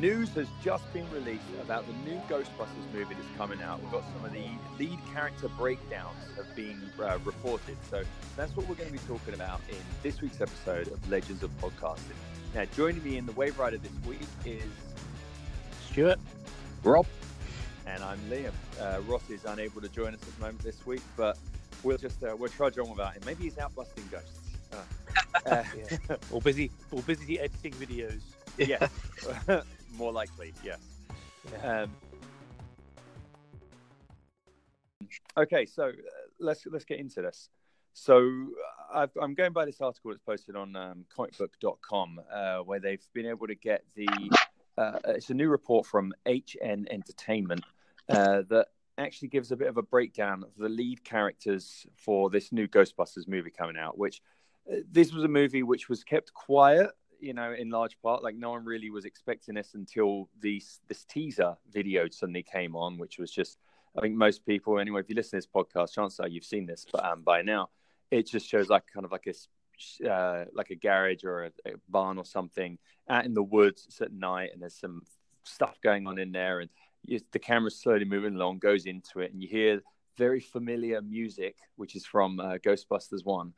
news 0.00 0.28
has 0.30 0.46
just 0.62 0.90
been 0.92 1.08
released 1.10 1.42
about 1.60 1.84
the 1.86 1.92
new 2.10 2.18
Ghostbusters 2.28 2.92
movie 2.92 3.14
that's 3.14 3.36
coming 3.36 3.60
out. 3.60 3.82
We've 3.82 3.90
got 3.90 4.04
some 4.14 4.24
of 4.24 4.32
the 4.32 4.46
lead 4.78 4.98
character 5.12 5.48
breakdowns 5.48 6.16
have 6.36 6.54
been 6.54 6.80
uh, 7.00 7.18
reported. 7.24 7.76
So 7.90 8.04
that's 8.36 8.56
what 8.56 8.68
we're 8.68 8.76
going 8.76 8.88
to 8.88 8.92
be 8.92 9.06
talking 9.06 9.34
about 9.34 9.60
in 9.68 9.76
this 10.02 10.20
week's 10.20 10.40
episode 10.40 10.88
of 10.88 11.10
Legends 11.10 11.42
of 11.42 11.50
Podcasting. 11.60 12.16
Now, 12.54 12.64
joining 12.76 13.02
me 13.02 13.16
in 13.18 13.26
the 13.26 13.32
Wave 13.32 13.58
Rider 13.58 13.78
this 13.78 13.92
week 14.06 14.20
is 14.44 14.62
Stuart, 15.90 16.18
Rob, 16.84 17.06
and 17.86 18.02
I'm 18.02 18.18
Liam. 18.30 18.52
Uh, 18.80 19.00
Ross 19.06 19.28
is 19.30 19.44
unable 19.44 19.80
to 19.80 19.88
join 19.88 20.14
us 20.14 20.20
at 20.22 20.34
the 20.34 20.40
moment 20.40 20.60
this 20.62 20.86
week, 20.86 21.02
but 21.16 21.36
we'll 21.82 21.98
just 21.98 22.22
uh, 22.22 22.36
we'll 22.38 22.50
trudge 22.50 22.78
on 22.78 22.88
without 22.88 23.14
him. 23.14 23.22
Maybe 23.26 23.44
he's 23.44 23.58
out 23.58 23.74
busting 23.74 24.08
ghosts. 24.10 24.38
Uh, 24.72 24.76
uh, 25.46 25.64
yeah. 25.76 26.16
or 26.30 26.40
busy, 26.40 26.70
or 26.90 27.02
busy 27.02 27.38
editing 27.40 27.72
videos. 27.72 28.20
yeah, 28.58 28.88
more 29.96 30.12
likely, 30.12 30.52
yes. 30.64 30.80
Yeah. 31.52 31.82
Um, 31.82 31.90
okay, 35.36 35.66
so 35.66 35.88
uh, 35.88 35.92
let's 36.38 36.66
let's 36.66 36.84
get 36.84 36.98
into 36.98 37.22
this. 37.22 37.48
So 37.92 38.18
uh, 38.18 38.98
I've, 38.98 39.10
I'm 39.20 39.34
going 39.34 39.52
by 39.52 39.64
this 39.64 39.80
article 39.80 40.10
that's 40.10 40.22
posted 40.22 40.56
on 40.56 40.76
um, 40.76 41.04
comicbook.com, 41.16 42.20
uh, 42.32 42.58
where 42.58 42.80
they've 42.80 43.04
been 43.12 43.26
able 43.26 43.46
to 43.46 43.54
get 43.54 43.84
the. 43.94 44.08
Uh, 44.76 44.98
it's 45.08 45.30
a 45.30 45.34
new 45.34 45.48
report 45.48 45.84
from 45.84 46.12
HN 46.24 46.86
Entertainment 46.88 47.64
uh, 48.08 48.42
that 48.48 48.68
actually 48.96 49.26
gives 49.26 49.50
a 49.50 49.56
bit 49.56 49.66
of 49.66 49.76
a 49.76 49.82
breakdown 49.82 50.44
of 50.44 50.50
the 50.56 50.68
lead 50.68 51.02
characters 51.02 51.84
for 51.96 52.30
this 52.30 52.52
new 52.52 52.68
Ghostbusters 52.68 53.26
movie 53.26 53.50
coming 53.50 53.76
out. 53.76 53.98
Which 53.98 54.22
uh, 54.70 54.76
this 54.90 55.12
was 55.12 55.24
a 55.24 55.28
movie 55.28 55.64
which 55.64 55.88
was 55.88 56.04
kept 56.04 56.32
quiet 56.32 56.90
you 57.20 57.34
know, 57.34 57.52
in 57.52 57.70
large 57.70 58.00
part, 58.00 58.22
like 58.22 58.36
no 58.36 58.50
one 58.50 58.64
really 58.64 58.90
was 58.90 59.04
expecting 59.04 59.54
this 59.54 59.74
until 59.74 60.28
these 60.40 60.80
this 60.88 61.04
teaser 61.04 61.56
video 61.70 62.08
suddenly 62.10 62.42
came 62.42 62.76
on, 62.76 62.98
which 62.98 63.18
was 63.18 63.30
just, 63.30 63.58
I 63.96 64.00
think 64.00 64.14
most 64.14 64.46
people, 64.46 64.78
anyway, 64.78 65.00
if 65.00 65.08
you 65.08 65.14
listen 65.14 65.40
to 65.40 65.46
this 65.46 65.46
podcast, 65.46 65.92
chances 65.92 66.20
are 66.20 66.28
you've 66.28 66.44
seen 66.44 66.66
this, 66.66 66.86
but 66.90 67.04
um, 67.04 67.22
by 67.22 67.42
now, 67.42 67.70
it 68.10 68.26
just 68.26 68.48
shows 68.48 68.68
like 68.68 68.84
kind 68.92 69.04
of 69.04 69.12
like 69.12 69.26
a 69.26 70.08
uh, 70.10 70.44
like 70.52 70.70
a 70.70 70.74
garage 70.74 71.24
or 71.24 71.44
a, 71.44 71.50
a 71.66 71.72
barn 71.88 72.18
or 72.18 72.24
something 72.24 72.78
out 73.08 73.24
in 73.24 73.34
the 73.34 73.42
woods. 73.42 73.98
At 74.00 74.12
night, 74.12 74.50
and 74.52 74.62
there's 74.62 74.78
some 74.78 75.02
stuff 75.44 75.78
going 75.82 76.06
on 76.06 76.18
in 76.18 76.32
there, 76.32 76.60
and 76.60 76.70
you, 77.04 77.20
the 77.32 77.38
camera's 77.38 77.80
slowly 77.80 78.04
moving 78.04 78.34
along, 78.34 78.58
goes 78.58 78.86
into 78.86 79.20
it, 79.20 79.32
and 79.32 79.42
you 79.42 79.48
hear 79.48 79.80
very 80.16 80.40
familiar 80.40 81.00
music, 81.00 81.56
which 81.76 81.94
is 81.94 82.04
from 82.04 82.40
uh, 82.40 82.54
Ghostbusters 82.58 83.24
One 83.24 83.52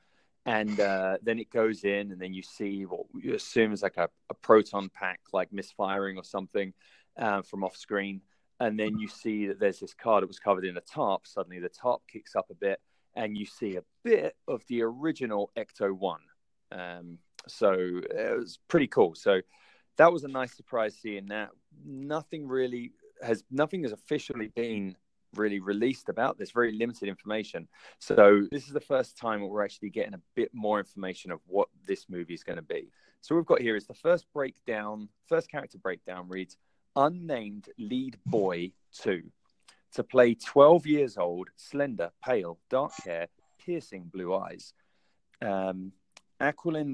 and 0.47 0.81
uh, 0.81 1.19
then 1.23 1.39
it 1.39 1.51
goes 1.51 1.85
in, 1.85 2.13
and 2.13 2.21
then 2.21 2.33
you 2.33 2.43
see 2.43 2.85
what 2.85 3.07
you 3.21 3.35
assume 3.35 3.73
is 3.73 3.83
like 3.83 3.97
a, 3.97 4.09
a 4.31 4.35
proton 4.35 4.89
pack, 4.89 5.21
like 5.33 5.53
misfiring 5.53 6.17
or 6.17 6.25
something 6.25 6.73
uh, 7.19 7.43
from 7.43 7.65
off 7.65 7.77
screen. 7.77 8.23
And 8.59 8.79
then 8.79 8.99
you 8.99 9.09
see 9.09 9.47
that 9.47 9.59
there's 9.59 9.81
this 9.81 9.95
car 9.95 10.21
that 10.21 10.27
was 10.27 10.39
covered 10.39 10.67
in 10.67 10.77
a 10.77 10.83
tarp. 10.83 11.27
Suddenly, 11.27 11.61
the 11.61 11.69
tarp 11.69 12.03
kicks 12.11 12.37
up 12.37 12.47
a 12.51 12.55
bit, 12.55 12.81
and 13.15 13.37
you 13.37 13.47
see 13.47 13.77
a 13.77 13.85
bit 14.03 14.37
of 14.49 14.63
the 14.69 14.83
original 14.83 15.51
Ecto 15.57 15.93
One. 15.93 16.21
Um, 16.73 17.19
so 17.49 17.73
it 17.73 18.39
was 18.39 18.59
pretty 18.69 18.87
cool. 18.87 19.15
So 19.15 19.41
that 19.97 20.13
was 20.13 20.25
a 20.25 20.29
nice 20.29 20.55
surprise 20.55 20.97
seeing 21.01 21.27
that. 21.29 21.51
Nothing 21.85 22.47
really 22.47 22.93
has 23.23 23.45
nothing 23.51 23.83
has 23.83 23.93
officially 23.93 24.49
been 24.49 24.97
really 25.35 25.61
released 25.61 26.09
about 26.09 26.39
this, 26.39 26.51
very 26.51 26.73
limited 26.73 27.09
information. 27.09 27.69
So 27.99 28.47
this 28.51 28.67
is 28.67 28.73
the 28.73 28.81
first 28.81 29.17
time 29.17 29.41
we're 29.41 29.65
actually 29.65 29.91
getting 29.91 30.15
a 30.15 30.21
bit 30.35 30.51
more 30.53 30.79
information 30.79 31.31
of 31.31 31.41
what 31.47 31.69
this 31.87 32.07
movie 32.09 32.35
is 32.35 32.43
going 32.43 32.57
to 32.57 32.63
be. 32.63 32.91
So 33.21 33.35
we've 33.35 33.47
got 33.47 33.61
here 33.61 33.77
is 33.77 33.87
the 33.87 33.95
first 33.95 34.27
breakdown, 34.33 35.09
first 35.29 35.51
character 35.51 35.79
breakdown 35.79 36.27
reads 36.29 36.57
unnamed 36.97 37.69
lead 37.79 38.19
boy 38.27 38.73
2 39.03 39.23
to 39.93 40.05
play 40.05 40.35
12 40.35 40.87
years 40.87 41.17
old, 41.17 41.49
slender, 41.57 42.11
pale, 42.25 42.59
dark 42.69 42.93
hair, 43.05 43.29
piercing 43.59 44.05
blue 44.13 44.35
eyes. 44.35 44.73
Um, 45.43 45.93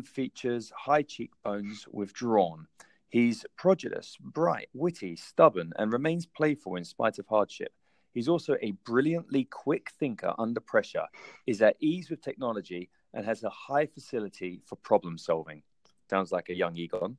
features 0.04 0.72
high 0.76 1.02
cheekbones 1.02 1.86
withdrawn. 1.90 2.66
He's 3.08 3.46
prodigious, 3.56 4.16
bright, 4.20 4.68
witty, 4.74 5.16
stubborn, 5.16 5.72
and 5.78 5.92
remains 5.92 6.26
playful 6.26 6.76
in 6.76 6.84
spite 6.84 7.18
of 7.18 7.26
hardship. 7.28 7.72
He's 8.16 8.28
also 8.28 8.56
a 8.62 8.70
brilliantly 8.86 9.44
quick 9.44 9.90
thinker 10.00 10.32
under 10.38 10.58
pressure, 10.58 11.04
is 11.46 11.60
at 11.60 11.76
ease 11.80 12.08
with 12.08 12.22
technology, 12.22 12.88
and 13.12 13.26
has 13.26 13.44
a 13.44 13.50
high 13.50 13.84
facility 13.84 14.62
for 14.64 14.76
problem 14.76 15.18
solving. 15.18 15.62
Sounds 16.08 16.32
like 16.32 16.48
a 16.48 16.54
young 16.54 16.74
Egon. 16.78 17.18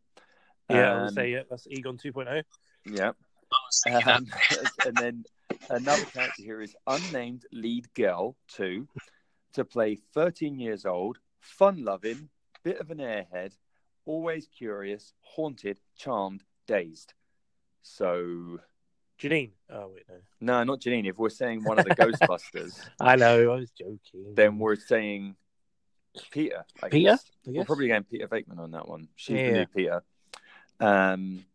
Yeah, 0.71 0.91
um, 0.91 0.97
I 0.97 1.03
would 1.03 1.13
say 1.13 1.31
yeah, 1.31 1.43
that's 1.47 1.67
Egon 1.69 1.97
2.0. 1.97 2.43
Yeah. 2.85 3.11
Um, 3.85 4.25
and 4.87 4.97
then 4.97 5.23
another 5.69 6.03
character 6.05 6.41
here 6.41 6.63
is 6.63 6.75
unnamed 6.87 7.45
lead 7.51 7.93
girl 7.93 8.35
two 8.47 8.87
to 9.53 9.63
play 9.63 9.99
13 10.15 10.57
years 10.57 10.83
old, 10.83 11.19
fun 11.41 11.85
loving, 11.85 12.27
bit 12.63 12.79
of 12.79 12.89
an 12.89 12.97
airhead, 12.97 13.51
always 14.07 14.47
curious, 14.47 15.13
haunted, 15.21 15.79
charmed, 15.95 16.43
dazed. 16.65 17.13
So 17.83 18.61
Janine. 19.19 19.51
Oh 19.69 19.91
wait, 19.93 20.03
no. 20.09 20.15
No, 20.39 20.63
not 20.63 20.81
Janine. 20.81 21.07
If 21.09 21.17
we're 21.17 21.29
saying 21.29 21.63
one 21.63 21.79
of 21.79 21.85
the 21.85 21.95
Ghostbusters, 21.95 22.79
I 22.99 23.15
know. 23.15 23.51
I 23.51 23.55
was 23.55 23.71
joking. 23.71 23.99
then 24.35 24.59
we're 24.59 24.75
saying 24.75 25.35
Peter. 26.31 26.63
I 26.83 26.89
Peter. 26.89 27.11
guess. 27.11 27.25
I 27.47 27.51
We're 27.51 27.65
probably 27.65 27.87
going 27.87 28.03
Peter 28.03 28.27
Venkman 28.27 28.59
on 28.59 28.71
that 28.71 28.87
one. 28.87 29.07
She's 29.15 29.35
the 29.37 29.51
new 29.51 29.65
Peter. 29.67 30.03
Um. 30.79 31.45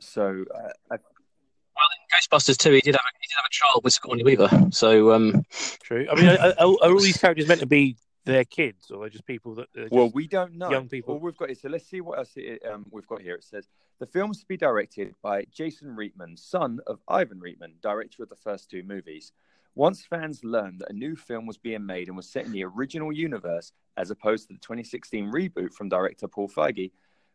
So 0.00 0.22
uh, 0.54 0.58
I, 0.90 0.96
Well, 0.96 0.98
in 0.98 2.18
Ghostbusters 2.38 2.58
2, 2.58 2.70
he 2.72 2.80
did 2.82 2.94
have 2.94 3.00
a, 3.00 3.12
he 3.20 3.28
did 3.28 3.34
have 3.36 3.44
a 3.46 3.50
child 3.50 3.82
with 3.84 3.94
Sigourney 3.94 4.24
Weaver. 4.24 4.48
So, 4.70 5.12
um, 5.12 5.44
True. 5.82 6.06
I 6.10 6.14
mean, 6.14 6.26
are, 6.28 6.38
are, 6.38 6.54
are 6.58 6.92
all 6.92 6.98
these 7.00 7.16
characters 7.16 7.48
meant 7.48 7.60
to 7.60 7.66
be 7.66 7.96
their 8.26 8.44
kids, 8.44 8.90
or 8.90 9.00
they're 9.00 9.08
just 9.08 9.24
people 9.24 9.54
that? 9.54 9.68
Are 9.76 9.82
just... 9.82 9.92
well, 9.92 10.10
we 10.12 10.26
don't 10.26 10.54
know. 10.54 10.70
young 10.70 10.88
people. 10.88 11.14
All 11.14 11.20
we've 11.20 11.36
got 11.36 11.50
is 11.50 11.60
so 11.60 11.68
let's 11.68 11.88
see 11.88 12.00
what 12.00 12.18
else 12.18 12.32
it, 12.36 12.60
um, 12.70 12.84
we've 12.90 13.06
got 13.06 13.22
here. 13.22 13.36
It 13.36 13.44
says 13.44 13.68
the 13.98 14.06
film's 14.06 14.40
to 14.40 14.46
be 14.46 14.56
directed 14.56 15.14
by 15.22 15.46
Jason 15.50 15.96
Reitman, 15.96 16.38
son 16.38 16.80
of 16.86 17.00
Ivan 17.08 17.40
Reitman, 17.40 17.80
director 17.80 18.22
of 18.24 18.28
the 18.28 18.36
first 18.36 18.68
two 18.68 18.82
movies. 18.82 19.32
Once 19.74 20.04
fans 20.04 20.42
learned 20.42 20.80
that 20.80 20.90
a 20.90 20.94
new 20.94 21.14
film 21.14 21.46
was 21.46 21.58
being 21.58 21.84
made 21.84 22.08
and 22.08 22.16
was 22.16 22.28
set 22.28 22.46
in 22.46 22.52
the 22.52 22.64
original 22.64 23.12
universe, 23.12 23.72
as 23.96 24.10
opposed 24.10 24.48
to 24.48 24.54
the 24.54 24.60
2016 24.60 25.30
reboot 25.30 25.72
from 25.72 25.88
director 25.88 26.26
Paul 26.26 26.48
Feige, 26.48 26.90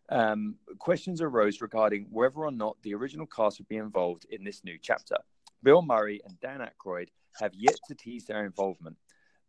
um, 0.09 0.55
questions 0.79 1.21
arose 1.21 1.61
regarding 1.61 2.07
whether 2.09 2.39
or 2.39 2.51
not 2.51 2.77
the 2.81 2.93
original 2.95 3.27
cast 3.27 3.59
would 3.59 3.67
be 3.67 3.77
involved 3.77 4.25
in 4.29 4.43
this 4.43 4.63
new 4.63 4.77
chapter. 4.81 5.15
Bill 5.63 5.81
Murray 5.81 6.19
and 6.25 6.39
Dan 6.39 6.59
Aykroyd 6.59 7.09
have 7.39 7.53
yet 7.53 7.77
to 7.87 7.95
tease 7.95 8.25
their 8.25 8.45
involvement, 8.45 8.97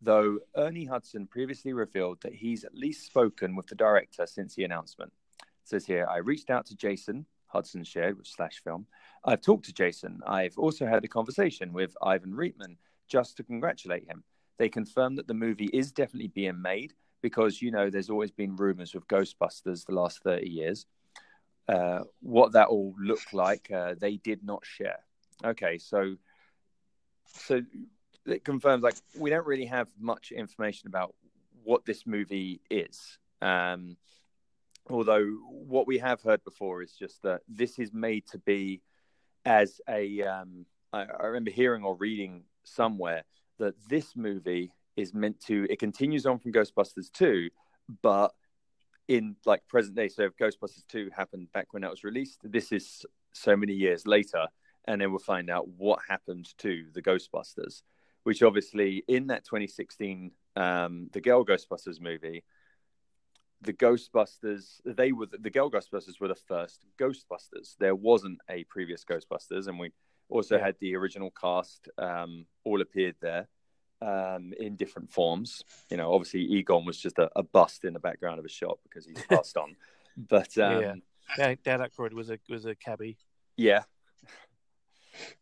though 0.03 0.39
Ernie 0.57 0.85
Hudson 0.85 1.27
previously 1.27 1.73
revealed 1.73 2.21
that 2.23 2.35
he's 2.35 2.65
at 2.65 2.75
least 2.75 3.07
spoken 3.07 3.55
with 3.55 3.67
the 3.69 3.75
director 3.75 4.27
since 4.27 4.55
the 4.55 4.65
announcement. 4.65 5.13
It 5.41 5.47
says 5.69 5.87
here, 5.87 6.07
I 6.11 6.19
reached 6.19 6.51
out 6.51 6.67
to 6.67 6.77
Jason, 6.77 7.27
Hudson 7.47 7.85
shared 7.85 8.19
with 8.19 8.27
Slash 8.27 8.63
Film. 8.65 8.87
I've 9.25 9.43
talked 9.43 9.67
to 9.67 9.73
Jason. 9.73 10.21
I've 10.27 10.59
also 10.59 10.87
had 10.87 11.05
a 11.05 11.09
conversation 11.09 11.73
with 11.73 11.97
Ivan 12.03 12.33
Reitman 12.33 12.77
just 13.09 13.37
to 13.37 13.45
congratulate 13.45 14.09
him. 14.09 14.25
They 14.59 14.69
confirmed 14.69 15.19
that 15.19 15.29
the 15.29 15.35
movie 15.35 15.71
is 15.73 15.93
definitely 15.93 16.29
being 16.29 16.61
made 16.61 16.95
because, 17.21 17.63
you 17.63 17.71
know, 17.71 17.89
there's 17.89 18.11
always 18.11 18.31
been 18.31 18.57
rumors 18.57 18.95
with 18.95 19.07
Ghostbusters 19.07 19.87
the 19.87 19.95
last 19.95 20.23
30 20.25 20.49
years. 20.49 20.87
Uh, 21.69 22.01
what 22.21 22.53
that 22.53 22.69
all 22.69 22.95
looked 22.99 23.33
like, 23.33 23.71
uh, 23.71 23.95
they 23.99 24.17
did 24.17 24.43
not 24.43 24.65
share. 24.67 24.99
Okay, 25.45 25.79
so 25.79 26.17
so 27.27 27.63
it 28.27 28.45
confirms 28.45 28.83
like 28.83 28.97
we 29.19 29.31
don't 29.31 29.47
really 29.47 29.67
have 29.67 29.89
much 29.99 30.33
information 30.33 30.89
about 30.89 31.15
what 31.65 31.85
this 31.85 32.07
movie 32.07 32.61
is. 32.71 33.19
Um, 33.41 33.97
although 34.89 35.27
what 35.49 35.87
we 35.87 35.99
have 35.99 36.23
heard 36.23 36.43
before 36.45 36.83
is 36.83 36.93
just 36.93 37.23
that 37.23 37.43
this 37.49 37.79
is 37.79 37.93
made 37.93 38.27
to 38.29 38.39
be 38.39 38.83
as 39.45 39.81
a. 39.89 40.23
Um, 40.23 40.67
I, 40.93 41.05
I 41.05 41.27
remember 41.27 41.51
hearing 41.51 41.85
or 41.85 41.97
reading 41.97 42.45
somewhere 42.65 43.25
that 43.59 43.75
this 43.89 44.15
movie 44.17 44.73
is 44.97 45.15
meant 45.15 45.41
to. 45.47 45.67
It 45.71 45.79
continues 45.79 46.27
on 46.27 46.39
from 46.39 46.53
Ghostbusters 46.53 47.11
two, 47.13 47.51
but 48.03 48.33
in 49.09 49.37
like 49.45 49.67
present 49.69 49.97
day. 49.97 50.09
So 50.09 50.25
if 50.25 50.37
Ghostbusters 50.37 50.87
two 50.89 51.11
happened 51.15 51.53
back 51.53 51.73
when 51.73 51.85
it 51.85 51.91
was 51.91 52.05
released, 52.05 52.41
this 52.45 52.73
is 52.73 53.05
so 53.33 53.57
many 53.57 53.73
years 53.73 54.07
later, 54.07 54.47
and 54.87 55.01
then 55.01 55.11
we'll 55.11 55.19
find 55.19 55.51
out 55.51 55.69
what 55.69 56.01
happened 56.09 56.49
to 56.59 56.87
the 56.93 57.03
Ghostbusters. 57.03 57.83
Which 58.25 58.43
obviously 58.43 59.03
in 59.09 59.29
that 59.29 59.45
2016, 59.45 60.31
um, 60.57 61.09
the 61.13 61.21
Girl 61.21 61.45
Ghostbusters 61.45 62.01
movie, 62.01 62.45
the 63.63 63.73
Ghostbusters, 63.73 64.81
they 64.85 65.13
were 65.13 65.27
the, 65.27 65.51
Girl 65.51 65.71
Ghostbusters 65.71 66.21
were 66.21 66.29
the 66.29 66.35
first 66.35 66.85
Ghostbusters. 66.99 67.77
There 67.79 67.95
wasn't 67.95 68.39
a 68.49 68.65
previous 68.65 69.05
Ghostbusters, 69.05 69.67
and 69.69 69.79
we 69.79 69.91
also 70.29 70.57
Yeah. 70.57 70.67
had 70.67 70.77
the 70.81 70.95
original 70.97 71.31
cast 71.31 71.89
um, 71.99 72.47
all 72.65 72.81
appeared 72.81 73.17
there 73.21 73.49
um, 74.01 74.53
in 74.59 74.77
different 74.77 75.11
forms. 75.11 75.63
You 75.91 75.97
know, 75.97 76.13
obviously 76.13 76.43
Egon 76.43 76.85
was 76.85 76.99
just 76.99 77.19
a, 77.19 77.31
a 77.37 77.43
bust 77.43 77.85
in 77.85 77.93
the 77.93 78.01
background 78.01 78.39
of 78.39 78.45
a 78.45 78.49
shot 78.49 78.79
because 78.85 79.07
he's 79.07 79.23
passed 79.29 79.57
on. 79.57 79.77
But 80.17 80.57
um, 80.59 80.83
Yeah. 80.83 80.95
Dan, 81.37 81.59
Dan 81.65 81.81
Aykroyd 81.81 82.13
was 82.13 82.31
a 82.31 82.39
was 82.49 82.67
a 82.67 82.75
cabbie, 82.75 83.17
Yeah. 83.57 83.83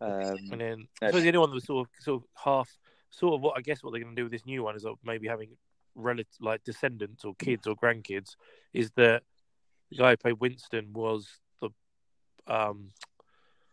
Um, 0.00 0.38
and 0.52 0.60
then 0.60 0.88
I 1.02 1.06
suppose 1.06 1.22
the 1.22 1.28
only 1.28 1.38
one 1.38 1.50
that 1.50 1.54
was 1.54 1.64
sort 1.64 1.86
of 1.86 2.02
sort 2.02 2.22
of 2.22 2.28
half 2.42 2.68
sort 3.10 3.34
of 3.34 3.40
what 3.40 3.56
I 3.56 3.60
guess 3.60 3.82
what 3.82 3.92
they're 3.92 4.02
going 4.02 4.14
to 4.14 4.20
do 4.20 4.24
with 4.24 4.32
this 4.32 4.46
new 4.46 4.62
one 4.62 4.76
is 4.76 4.84
maybe 5.04 5.28
having 5.28 5.50
relative 5.94 6.32
like 6.40 6.64
descendants 6.64 7.24
or 7.24 7.34
kids 7.34 7.66
or 7.66 7.74
grandkids 7.74 8.36
is 8.72 8.90
that 8.92 9.22
the 9.90 9.96
guy 9.96 10.10
who 10.10 10.16
played 10.16 10.40
Winston 10.40 10.92
was 10.92 11.28
the 11.60 11.70
um 12.46 12.90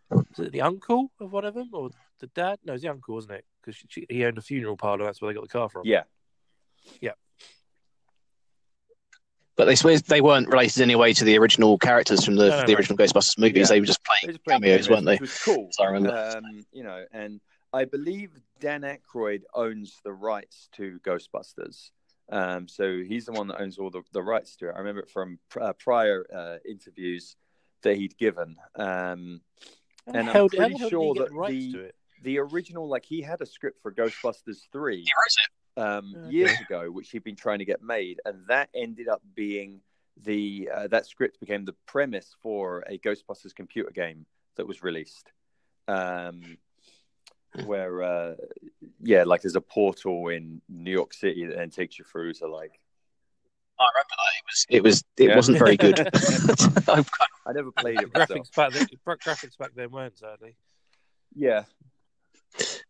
was 0.10 0.48
it 0.48 0.52
the 0.52 0.62
uncle 0.62 1.12
of 1.20 1.32
one 1.32 1.46
of 1.46 1.54
them 1.54 1.70
or 1.74 1.90
the 2.20 2.28
dad? 2.28 2.60
No, 2.64 2.74
it's 2.74 2.84
the 2.84 2.90
uncle, 2.90 3.16
wasn't 3.16 3.34
it? 3.34 3.46
Because 3.62 3.84
he 4.10 4.26
owned 4.26 4.38
a 4.38 4.42
funeral 4.42 4.78
parlor. 4.78 5.06
That's 5.06 5.22
where 5.22 5.32
they 5.32 5.36
got 5.36 5.44
the 5.44 5.50
car 5.50 5.70
from. 5.70 5.84
Yeah, 5.86 6.04
yeah. 7.02 7.12
But 9.58 9.66
they 9.66 9.96
they 10.08 10.22
weren't 10.22 10.48
related 10.48 10.78
in 10.78 10.84
any 10.84 10.96
way 10.96 11.14
to 11.14 11.26
the 11.26 11.38
original 11.38 11.78
characters 11.80 12.24
from 12.24 12.36
the 12.36 12.50
No, 12.50 12.60
no, 12.60 12.66
the 12.66 12.72
no. 12.74 12.78
original 12.78 12.98
Ghostbusters 12.98 13.38
movies. 13.40 13.70
Yeah. 13.70 13.76
They 13.76 13.80
were 13.80 13.86
just 13.88 14.04
playing 14.04 14.34
just 14.34 14.44
played 14.46 14.62
cameos, 14.62 14.86
cameos, 14.86 14.90
weren't 14.90 15.06
they? 15.06 15.14
Which 15.14 15.22
was 15.22 15.40
cool. 15.44 15.68
So 15.72 15.84
I 15.84 15.88
remember. 15.88 16.34
Um, 16.38 16.66
you 16.72 16.84
know, 16.84 17.04
and 17.12 17.42
I 17.74 17.86
believe 17.86 18.32
Dan 18.60 18.82
Aykroyd 18.84 19.42
owns 19.56 20.00
the 20.04 20.14
rights 20.14 20.70
to 20.74 21.00
Ghostbusters. 21.04 21.90
Um, 22.32 22.68
so 22.68 23.02
he's 23.08 23.26
the 23.26 23.32
one 23.32 23.48
that 23.48 23.60
owns 23.62 23.78
all 23.80 23.90
the, 23.90 24.04
the 24.14 24.22
rights 24.22 24.56
to 24.58 24.70
it. 24.70 24.74
I 24.76 24.80
remember 24.80 25.02
it 25.02 25.10
from 25.10 25.40
pr- 25.50 25.62
uh, 25.62 25.74
prior 25.74 26.26
uh, 26.34 26.58
interviews 26.70 27.36
that 27.84 27.96
he'd 27.98 28.18
given. 28.18 28.58
Um, 28.76 29.42
How 30.06 30.12
the 30.14 30.18
And 30.18 30.18
I'm 30.18 30.26
hell- 30.26 30.34
how 30.34 30.48
pretty 30.50 30.74
the 30.74 30.78
hell 30.78 30.78
did 30.78 30.84
he 30.84 30.90
sure 30.90 31.14
that 31.16 31.30
the- 31.48 31.92
the 32.24 32.40
original, 32.40 32.88
like 32.90 33.06
he 33.06 33.22
had 33.22 33.42
a 33.42 33.46
script 33.46 33.80
for 33.82 33.92
Ghostbusters 33.94 34.58
3 34.72 34.96
He 34.98 35.02
wrote 35.02 35.06
it. 35.46 35.52
Um, 35.78 36.14
Okay. 36.18 36.32
years 36.32 36.60
ago, 36.60 36.90
which 36.92 37.10
he'd 37.12 37.24
been 37.24 37.36
trying 37.36 37.60
to 37.60 37.66
get 37.66 37.82
made, 37.82 38.20
and 38.26 38.46
that 38.48 38.70
ended 38.74 39.08
up 39.08 39.22
being 39.36 39.82
the 40.24 40.70
uh, 40.74 40.88
that 40.88 41.06
script 41.06 41.40
became 41.40 41.64
the 41.66 41.76
premise 41.86 42.36
for 42.42 42.84
a 42.88 42.98
Ghostbusters 42.98 43.54
computer 43.56 43.92
game 43.92 44.26
that 44.56 44.68
was 44.68 44.82
released. 44.84 45.32
Um, 45.88 46.58
where, 47.66 48.04
uh, 48.04 48.36
yeah, 49.02 49.24
like 49.24 49.42
there's 49.42 49.56
a 49.56 49.62
portal 49.62 50.28
in 50.28 50.62
New 50.70 50.92
York 50.92 51.14
City 51.14 51.46
that 51.46 51.56
then 51.56 51.70
takes 51.70 51.98
you 51.98 52.06
through 52.06 52.34
to 52.34 52.48
like. 52.48 52.80
I 53.80 53.88
remember 53.94 54.16
that. 54.18 54.34
It 54.36 54.44
was. 54.46 54.66
It 54.70 54.84
was. 54.84 55.04
It 55.18 55.30
Yeah. 55.30 55.36
wasn't 55.36 55.58
very 55.60 55.78
good. 55.78 55.98
I've 56.88 57.10
got- 57.12 57.28
I 57.46 57.54
never 57.54 57.72
played 57.72 58.02
it 58.02 58.12
graphics 58.12 58.54
back 58.54 58.74
then, 58.74 58.88
graphics 59.08 59.58
back 59.58 59.72
then 59.76 59.90
weren't 59.92 60.18
sadly. 60.18 60.56
Yeah, 61.36 61.64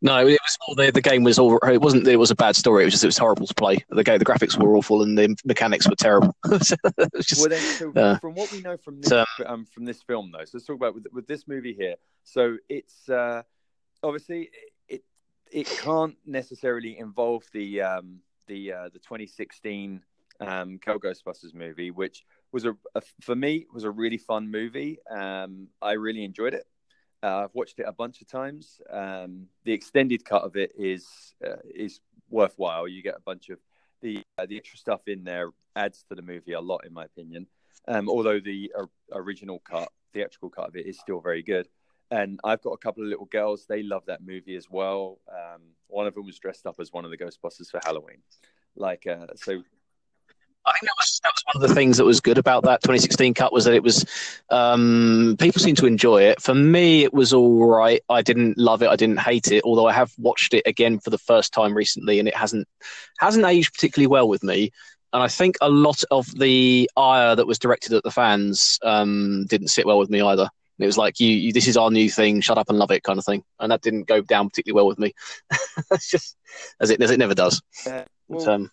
no, 0.01 0.27
it 0.27 0.39
was 0.41 0.57
more 0.67 0.75
the 0.75 0.91
the 0.91 1.01
game 1.01 1.23
was 1.23 1.39
all. 1.39 1.57
It 1.59 1.81
wasn't. 1.81 2.07
It 2.07 2.17
was 2.17 2.31
a 2.31 2.35
bad 2.35 2.55
story. 2.55 2.83
It 2.83 2.85
was 2.85 2.93
just 2.93 3.03
it 3.03 3.07
was 3.07 3.17
horrible 3.17 3.47
to 3.47 3.53
play. 3.53 3.83
The 3.89 4.03
game, 4.03 4.19
the 4.19 4.25
graphics 4.25 4.57
were 4.57 4.75
awful, 4.75 5.01
and 5.01 5.17
the 5.17 5.35
mechanics 5.45 5.87
were 5.87 5.95
terrible. 5.95 6.35
So 6.61 6.75
just. 7.21 7.39
well, 7.39 7.49
then, 7.49 7.61
so 7.77 7.91
uh, 7.93 8.17
from 8.19 8.35
what 8.35 8.51
we 8.51 8.61
know 8.61 8.77
from 8.77 9.01
this 9.01 9.09
so- 9.09 9.25
um, 9.45 9.65
from 9.65 9.85
this 9.85 10.01
film, 10.03 10.31
though, 10.31 10.43
so 10.45 10.51
let's 10.53 10.65
talk 10.65 10.75
about 10.75 10.93
with, 10.95 11.07
with 11.11 11.27
this 11.27 11.47
movie 11.47 11.73
here. 11.73 11.95
So 12.23 12.57
it's 12.69 13.09
uh, 13.09 13.43
obviously 14.03 14.49
it 14.87 15.03
it 15.51 15.67
can't 15.67 16.15
necessarily 16.25 16.97
involve 16.97 17.43
the 17.53 17.81
um, 17.81 18.19
the 18.47 18.73
uh, 18.73 18.89
the 18.93 18.99
2016 18.99 20.01
um, 20.39 20.79
Go 20.85 20.99
Ghostbusters 20.99 21.53
movie, 21.53 21.91
which 21.91 22.23
was 22.51 22.65
a, 22.65 22.75
a 22.95 23.01
for 23.21 23.35
me 23.35 23.65
was 23.73 23.83
a 23.83 23.91
really 23.91 24.17
fun 24.17 24.49
movie. 24.51 24.99
Um, 25.09 25.67
I 25.81 25.93
really 25.93 26.23
enjoyed 26.23 26.53
it. 26.53 26.65
Uh, 27.23 27.43
I've 27.45 27.55
watched 27.55 27.79
it 27.79 27.85
a 27.87 27.91
bunch 27.91 28.21
of 28.21 28.27
times. 28.27 28.79
Um, 28.89 29.47
the 29.63 29.73
extended 29.73 30.23
cut 30.23 30.43
of 30.43 30.55
it 30.55 30.71
is 30.77 31.33
uh, 31.45 31.57
is 31.73 31.99
worthwhile. 32.29 32.87
You 32.87 33.01
get 33.01 33.15
a 33.15 33.21
bunch 33.21 33.49
of 33.49 33.59
the 34.01 34.21
uh, 34.37 34.45
the 34.45 34.57
extra 34.57 34.77
stuff 34.77 35.01
in 35.07 35.23
there 35.23 35.49
adds 35.75 36.03
to 36.09 36.15
the 36.15 36.21
movie 36.21 36.53
a 36.53 36.61
lot, 36.61 36.85
in 36.85 36.93
my 36.93 37.05
opinion. 37.05 37.47
Um, 37.87 38.09
although 38.09 38.39
the 38.39 38.71
uh, 38.77 38.85
original 39.13 39.59
cut, 39.59 39.89
theatrical 40.13 40.49
cut 40.49 40.67
of 40.67 40.75
it, 40.75 40.85
is 40.85 40.99
still 40.99 41.19
very 41.19 41.41
good. 41.41 41.67
And 42.11 42.39
I've 42.43 42.61
got 42.61 42.71
a 42.71 42.77
couple 42.77 43.03
of 43.03 43.09
little 43.09 43.25
girls; 43.25 43.65
they 43.67 43.83
love 43.83 44.05
that 44.05 44.25
movie 44.25 44.55
as 44.55 44.69
well. 44.69 45.19
Um, 45.29 45.61
one 45.87 46.07
of 46.07 46.13
them 46.13 46.25
was 46.25 46.37
dressed 46.37 46.67
up 46.67 46.75
as 46.79 46.93
one 46.93 47.05
of 47.05 47.11
the 47.11 47.17
Ghostbusters 47.17 47.71
for 47.71 47.79
Halloween. 47.83 48.19
Like, 48.75 49.07
uh, 49.07 49.27
so 49.35 49.63
I 50.67 50.71
think 50.73 50.83
that 50.83 50.95
was 50.97 51.19
that 51.23 51.31
was 51.33 51.43
one 51.53 51.63
of 51.63 51.69
the 51.69 51.73
things 51.75 51.97
that 51.97 52.03
was 52.05 52.19
good 52.19 52.37
about 52.37 52.63
that 52.63 52.81
2016 52.81 53.33
cut 53.33 53.53
was 53.53 53.65
that 53.65 53.73
it 53.73 53.83
was 53.83 54.05
um, 54.49 55.35
people 55.39 55.61
seemed 55.61 55.77
to 55.77 55.85
enjoy 55.85 56.23
it. 56.23 56.41
For 56.41 56.53
me, 56.53 57.03
it 57.03 57.13
was 57.13 57.31
all 57.33 57.65
right. 57.65 58.01
I 58.09 58.21
didn't 58.21 58.57
love 58.57 58.83
it. 58.83 58.89
I 58.89 58.97
didn't 58.97 59.19
hate 59.19 59.51
it. 59.51 59.63
Although 59.63 59.87
I 59.87 59.93
have 59.93 60.11
watched 60.17 60.53
it 60.53 60.63
again 60.65 60.99
for 60.99 61.09
the 61.09 61.17
first 61.17 61.53
time 61.53 61.73
recently, 61.73 62.19
and 62.19 62.27
it 62.27 62.35
hasn't 62.35 62.67
hasn't 63.19 63.45
aged 63.45 63.73
particularly 63.73 64.07
well 64.07 64.27
with 64.27 64.43
me. 64.43 64.71
And 65.13 65.23
I 65.23 65.29
think 65.29 65.55
a 65.61 65.69
lot 65.69 66.03
of 66.11 66.27
the 66.37 66.89
ire 66.97 67.33
that 67.35 67.47
was 67.47 67.57
directed 67.57 67.93
at 67.93 68.03
the 68.03 68.11
fans 68.11 68.77
um, 68.83 69.45
didn't 69.47 69.69
sit 69.69 69.85
well 69.85 69.97
with 69.99 70.09
me 70.09 70.21
either. 70.21 70.49
It 70.79 70.85
was 70.85 70.97
like 70.97 71.19
you, 71.19 71.29
you, 71.29 71.53
this 71.53 71.67
is 71.67 71.77
our 71.77 71.89
new 71.89 72.09
thing. 72.09 72.41
Shut 72.41 72.57
up 72.57 72.69
and 72.69 72.77
love 72.77 72.91
it, 72.91 73.03
kind 73.03 73.17
of 73.17 73.25
thing. 73.25 73.43
And 73.59 73.71
that 73.71 73.81
didn't 73.81 74.03
go 74.03 74.21
down 74.21 74.49
particularly 74.49 74.75
well 74.75 74.87
with 74.87 74.99
me. 74.99 75.13
it's 75.91 76.09
just 76.09 76.35
as 76.79 76.89
it 76.91 77.01
as 77.01 77.09
it 77.09 77.17
never 77.19 77.33
does. 77.33 77.61
uh, 77.87 78.03
But, 78.29 78.47
um, 78.47 78.71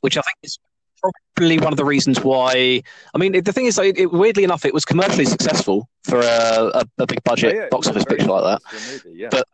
which 0.00 0.16
I 0.16 0.22
think 0.22 0.36
is 0.44 0.58
probably 1.00 1.58
one 1.58 1.72
of 1.72 1.76
the 1.76 1.84
reasons 1.84 2.20
why. 2.22 2.82
I 3.14 3.18
mean, 3.18 3.32
the 3.42 3.52
thing 3.52 3.66
is, 3.66 3.78
like, 3.78 3.98
it, 3.98 4.06
weirdly 4.12 4.44
enough, 4.44 4.64
it 4.64 4.74
was 4.74 4.84
commercially 4.84 5.24
successful 5.24 5.88
for 6.04 6.18
a, 6.20 6.70
a, 6.74 6.84
a 6.98 7.06
big 7.06 7.22
budget 7.24 7.54
oh, 7.54 7.58
yeah, 7.58 7.68
box 7.70 7.86
office 7.88 8.04
picture 8.04 8.26
like 8.26 8.44
that. 8.44 8.72
Movie, 9.04 9.18
yeah. 9.18 9.28
But- 9.30 9.46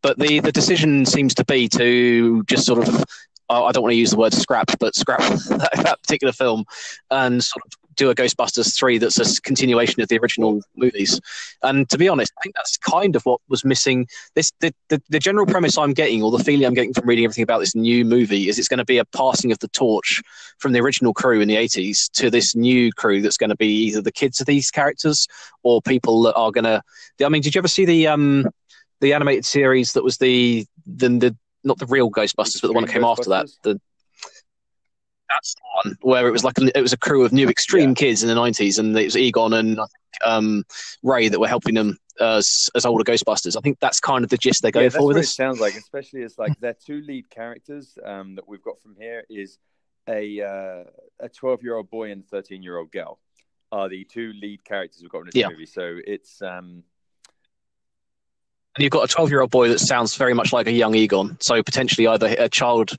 But 0.00 0.18
the, 0.18 0.38
the 0.40 0.52
decision 0.52 1.04
seems 1.06 1.34
to 1.34 1.44
be 1.44 1.68
to 1.70 2.44
just 2.44 2.64
sort 2.66 2.86
of, 2.86 3.04
I 3.48 3.62
I 3.62 3.72
don't 3.72 3.82
want 3.82 3.92
to 3.92 3.96
use 3.98 4.10
the 4.12 4.16
word 4.16 4.32
scrap, 4.32 4.70
but 4.78 4.94
scrap 4.94 5.18
that, 5.20 5.70
that 5.82 6.00
particular 6.02 6.32
film 6.32 6.64
and 7.10 7.42
sort 7.42 7.62
of 7.66 7.72
do 7.98 8.08
a 8.10 8.14
Ghostbusters 8.14 8.74
3 8.74 8.98
that's 8.98 9.18
a 9.18 9.42
continuation 9.42 10.00
of 10.00 10.08
the 10.08 10.18
original 10.18 10.62
movies. 10.76 11.20
And 11.62 11.88
to 11.90 11.98
be 11.98 12.08
honest, 12.08 12.32
I 12.38 12.42
think 12.42 12.54
that's 12.54 12.78
kind 12.78 13.16
of 13.16 13.24
what 13.26 13.40
was 13.48 13.64
missing. 13.64 14.06
This 14.34 14.52
the, 14.60 14.72
the, 14.88 15.02
the 15.10 15.18
general 15.18 15.44
premise 15.44 15.76
I'm 15.76 15.92
getting, 15.92 16.22
or 16.22 16.30
the 16.30 16.42
feeling 16.42 16.64
I'm 16.64 16.74
getting 16.74 16.94
from 16.94 17.06
reading 17.06 17.24
everything 17.24 17.42
about 17.42 17.58
this 17.58 17.74
new 17.74 18.04
movie, 18.04 18.48
is 18.48 18.58
it's 18.58 18.68
going 18.68 18.78
to 18.78 18.84
be 18.84 18.98
a 18.98 19.04
passing 19.04 19.52
of 19.52 19.58
the 19.58 19.68
torch 19.68 20.22
from 20.58 20.72
the 20.72 20.80
original 20.80 21.12
crew 21.12 21.40
in 21.40 21.48
the 21.48 21.56
80s 21.56 22.10
to 22.12 22.30
this 22.30 22.54
new 22.54 22.92
crew 22.92 23.20
that's 23.20 23.36
going 23.36 23.50
to 23.50 23.56
be 23.56 23.68
either 23.68 24.00
the 24.00 24.12
kids 24.12 24.40
of 24.40 24.46
these 24.46 24.70
characters 24.70 25.26
or 25.62 25.82
people 25.82 26.22
that 26.22 26.34
are 26.34 26.52
going 26.52 26.64
to. 26.64 26.82
I 27.24 27.28
mean, 27.28 27.42
did 27.42 27.54
you 27.54 27.60
ever 27.60 27.68
see 27.68 27.84
the 27.84 28.06
um 28.06 28.46
the 29.00 29.12
animated 29.12 29.44
series 29.44 29.92
that 29.92 30.04
was 30.04 30.18
the 30.18 30.66
the, 30.86 31.08
the 31.08 31.36
not 31.64 31.78
the 31.78 31.86
real 31.86 32.10
Ghostbusters, 32.10 32.60
but 32.60 32.68
the 32.68 32.72
one 32.72 32.84
that 32.84 32.92
came 32.92 33.04
after 33.04 33.30
that? 33.30 33.48
The 33.62 33.80
that's 35.28 35.54
the 35.54 35.60
one 35.90 35.96
where 36.02 36.28
it 36.28 36.32
was 36.32 36.44
like 36.44 36.54
it 36.58 36.80
was 36.80 36.92
a 36.92 36.98
crew 36.98 37.24
of 37.24 37.32
new 37.32 37.48
extreme 37.48 37.90
Yeah. 37.90 37.94
kids 37.94 38.22
in 38.22 38.28
the 38.28 38.34
90s, 38.34 38.78
and 38.78 38.96
it 38.96 39.04
was 39.04 39.16
Egon 39.16 39.52
and 39.52 39.78
I 39.80 39.84
think, 39.84 40.26
um, 40.26 40.64
Ray 41.02 41.28
that 41.28 41.38
were 41.38 41.48
helping 41.48 41.74
them 41.74 41.98
as 42.20 42.68
as 42.74 42.84
older 42.84 43.04
Ghostbusters. 43.04 43.56
I 43.56 43.60
think 43.60 43.78
that's 43.80 44.00
kind 44.00 44.24
of 44.24 44.30
the 44.30 44.36
gist 44.38 44.62
they're 44.62 44.70
going 44.70 44.84
yeah, 44.84 44.90
for 44.90 45.06
with 45.06 45.16
this. 45.16 45.30
it 45.30 45.34
sounds 45.34 45.60
like, 45.60 45.74
especially 45.76 46.22
as 46.22 46.38
like 46.38 46.58
their 46.60 46.74
two 46.74 47.00
lead 47.02 47.30
characters 47.30 47.98
um, 48.04 48.34
that 48.34 48.48
we've 48.48 48.62
got 48.62 48.80
from 48.80 48.96
here 48.98 49.24
is 49.28 49.58
a 50.08 50.40
uh, 50.40 50.84
a 51.20 51.28
twelve 51.28 51.62
year 51.62 51.76
old 51.76 51.90
boy 51.90 52.10
and 52.10 52.26
thirteen 52.26 52.62
year 52.62 52.78
old 52.78 52.90
girl 52.90 53.18
are 53.70 53.88
the 53.88 54.04
two 54.04 54.32
lead 54.40 54.64
characters 54.64 55.02
we've 55.02 55.10
got 55.10 55.20
in 55.20 55.26
this 55.26 55.34
Yeah. 55.34 55.48
movie. 55.48 55.66
So 55.66 55.98
it's 56.06 56.40
um, 56.40 56.82
you've 58.78 58.90
got 58.90 59.04
a 59.04 59.12
12 59.12 59.30
year 59.30 59.40
old 59.40 59.50
boy 59.50 59.68
that 59.68 59.80
sounds 59.80 60.16
very 60.16 60.34
much 60.34 60.52
like 60.52 60.66
a 60.66 60.72
young 60.72 60.94
Egon. 60.94 61.36
So 61.40 61.62
potentially 61.62 62.06
either 62.06 62.34
a 62.38 62.48
child 62.48 62.96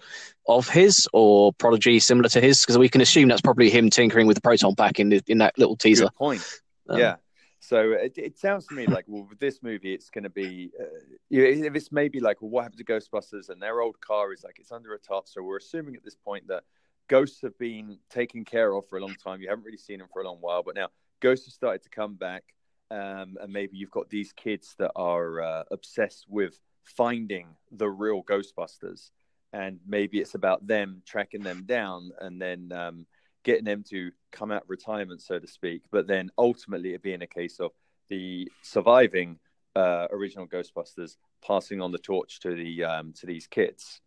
of 0.48 0.68
his 0.68 1.08
or 1.14 1.54
prodigy 1.54 2.00
similar 2.00 2.30
to 2.30 2.42
his, 2.42 2.62
because 2.62 2.78
we 2.78 2.90
can 2.90 3.02
assume 3.02 3.30
that's 3.30 3.42
probably 3.42 3.70
him 3.70 3.90
tinkering 3.90 4.28
with 4.28 4.36
the 4.36 4.42
proton 4.42 4.76
pack 4.76 5.00
in 5.00 5.10
the, 5.10 5.22
in 5.28 5.40
that 5.40 5.58
little 5.58 5.76
teaser. 5.76 6.06
good 6.06 6.16
point. 6.16 6.60
Um, 6.90 7.00
yeah. 7.00 7.16
So 7.60 7.92
it, 7.92 8.18
it 8.18 8.40
sounds 8.40 8.66
to 8.68 8.74
me 8.74 8.88
like, 8.88 9.06
well, 9.08 9.28
with 9.30 9.40
this 9.40 9.62
movie, 9.62 9.94
it's 9.94 10.10
going 10.10 10.24
to 10.24 10.30
be, 10.30 10.72
uh, 10.80 10.86
you 11.30 11.42
know, 11.44 11.68
if 11.68 11.76
it's 11.76 11.92
maybe 11.92 12.20
like, 12.20 12.42
well, 12.42 12.50
what 12.50 12.64
happened 12.64 12.80
to 12.80 12.86
Ghostbusters? 12.86 13.50
And 13.50 13.62
their 13.62 13.82
old 13.82 14.00
car 14.02 14.34
is 14.34 14.44
like, 14.44 14.58
it's 14.60 14.72
under 14.72 14.94
a 14.94 15.00
top. 15.00 15.28
So 15.28 15.44
we're 15.44 15.58
assuming 15.58 15.96
at 15.96 16.04
this 16.04 16.16
point 16.16 16.48
that 16.48 16.64
ghosts 17.10 17.42
have 17.42 17.58
been 17.60 18.00
taken 18.10 18.46
care 18.46 18.74
of 18.74 18.88
for 18.88 18.98
a 18.98 19.02
long 19.02 19.16
time. 19.24 19.42
You 19.42 19.50
haven't 19.50 19.66
really 19.66 19.78
seen 19.78 20.00
them 20.00 20.08
for 20.12 20.22
a 20.22 20.26
long 20.26 20.38
while, 20.40 20.64
but 20.64 20.76
now 20.76 20.88
ghosts 21.20 21.46
have 21.46 21.54
started 21.54 21.84
to 21.84 21.90
come 21.90 22.16
back. 22.16 22.44
Um, 22.92 23.38
and 23.42 23.54
maybe 23.54 23.78
you've 23.78 23.92
got 23.92 24.10
these 24.10 24.34
kids 24.34 24.76
that 24.80 24.92
are 24.96 25.42
uh, 25.42 25.64
obsessed 25.72 26.26
with 26.28 26.60
finding 26.84 27.48
the 27.72 27.90
real 27.90 28.24
Ghostbusters. 28.24 29.12
And 29.54 29.80
maybe 29.88 30.20
it's 30.20 30.36
about 30.36 30.66
them 30.66 31.02
tracking 31.06 31.44
them 31.44 31.64
down 31.66 32.12
and 32.20 32.42
then 32.42 32.72
um, 32.72 33.06
getting 33.44 33.66
them 33.66 33.84
to 33.90 34.12
come 34.32 34.52
out 34.52 34.64
of 34.64 34.70
retirement, 34.70 35.22
so 35.22 35.40
to 35.40 35.48
speak. 35.48 35.84
But 35.92 36.08
then 36.08 36.32
ultimately, 36.38 36.94
it 36.94 37.02
being 37.02 37.22
a 37.22 37.28
case 37.28 37.60
of 37.60 37.72
the 38.10 38.52
surviving 38.62 39.40
uh, 39.76 40.08
original 40.12 40.48
Ghostbusters 40.48 41.18
passing 41.46 41.82
on 41.82 41.92
the 41.92 41.98
torch 41.98 42.40
to 42.42 42.56
the 42.56 42.84
um, 42.84 43.14
to 43.14 43.26
these 43.26 43.48
kids. 43.48 44.02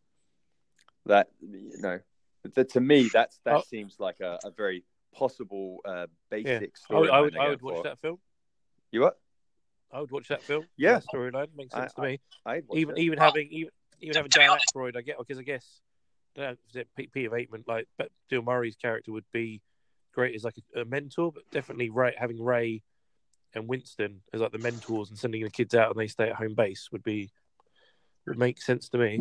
That 1.06 1.28
you 1.40 1.80
know, 1.80 2.00
that, 2.54 2.70
to 2.70 2.80
me, 2.80 3.08
that's 3.12 3.40
that 3.44 3.56
Oh. 3.56 3.62
seems 3.62 3.98
like 3.98 4.20
a, 4.20 4.38
a 4.44 4.50
very 4.50 4.84
possible 5.12 5.78
uh, 5.84 6.06
basic 6.30 6.72
I 6.90 6.98
would, 6.98 7.08
story. 7.08 7.10
I 7.10 7.20
would, 7.20 7.36
I 7.36 7.48
would 7.48 7.62
watch 7.62 7.82
that 7.84 7.98
film. 8.00 8.18
You 8.92 9.00
what? 9.02 9.18
I 9.92 10.00
would 10.00 10.11
watch 10.11 10.28
that 10.28 10.42
film. 10.42 10.64
Yeah. 10.76 10.94
That 11.00 11.04
storyline 11.12 11.49
makes 11.56 11.72
sense 11.75 11.92
I- 11.99 12.00
to 12.02 12.08
me. 12.08 12.20
I'd 12.46 12.64
watch 12.68 12.78
Even 12.78 12.96
it. 12.96 13.00
even 13.02 13.18
Well, 13.18 13.28
having 13.28 13.49
even 13.50 13.70
even 14.00 14.16
having 14.16 14.30
to 14.30 14.38
be 14.38 14.44
Dan 14.46 14.58
Aykroyd, 14.75 14.96
I 14.96 15.00
get 15.02 15.18
because 15.18 15.38
I 15.38 15.42
guess 15.42 15.80
I 16.37 16.40
don't 16.40 16.50
know, 16.50 16.56
is 16.70 16.76
it 16.76 16.88
P- 16.96 17.08
Peter 17.12 17.30
Bateman 17.30 17.64
like, 17.66 17.88
but 17.99 18.11
Bill 18.30 18.42
Murray's 18.42 18.76
character 18.76 19.12
would 19.12 19.25
be 19.32 19.61
great 20.14 20.34
as 20.34 20.44
like 20.44 20.54
a, 20.76 20.80
a 20.80 20.84
mentor, 20.84 21.30
but 21.32 21.42
definitely 21.50 21.90
Ray, 21.90 22.14
having 22.16 22.42
Ray 22.42 22.82
and 23.54 23.68
Winston 23.68 24.22
as 24.32 24.40
like 24.40 24.52
the 24.52 24.58
mentors 24.58 25.11
and 25.11 25.18
sending 25.18 25.42
the 25.44 25.50
kids 25.50 25.75
out 25.75 25.90
and 25.90 25.99
they 26.00 26.06
stay 26.06 26.30
at 26.30 26.37
home 26.37 26.54
base 26.54 26.88
would 26.90 27.02
be 27.02 27.30
would 28.26 28.38
make 28.38 28.61
sense 28.62 28.88
to 28.90 28.99
me. 28.99 29.20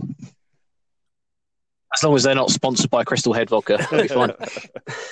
As 1.93 2.03
long 2.03 2.15
as 2.15 2.23
they're 2.23 2.33
not 2.35 2.49
sponsored 2.49 2.89
by 2.89 3.03
Crystal 3.03 3.33
Head 3.33 3.49
Vodka, 3.49 3.75
that'll 3.77 4.01
be 4.01 4.07
fine. 4.07 4.31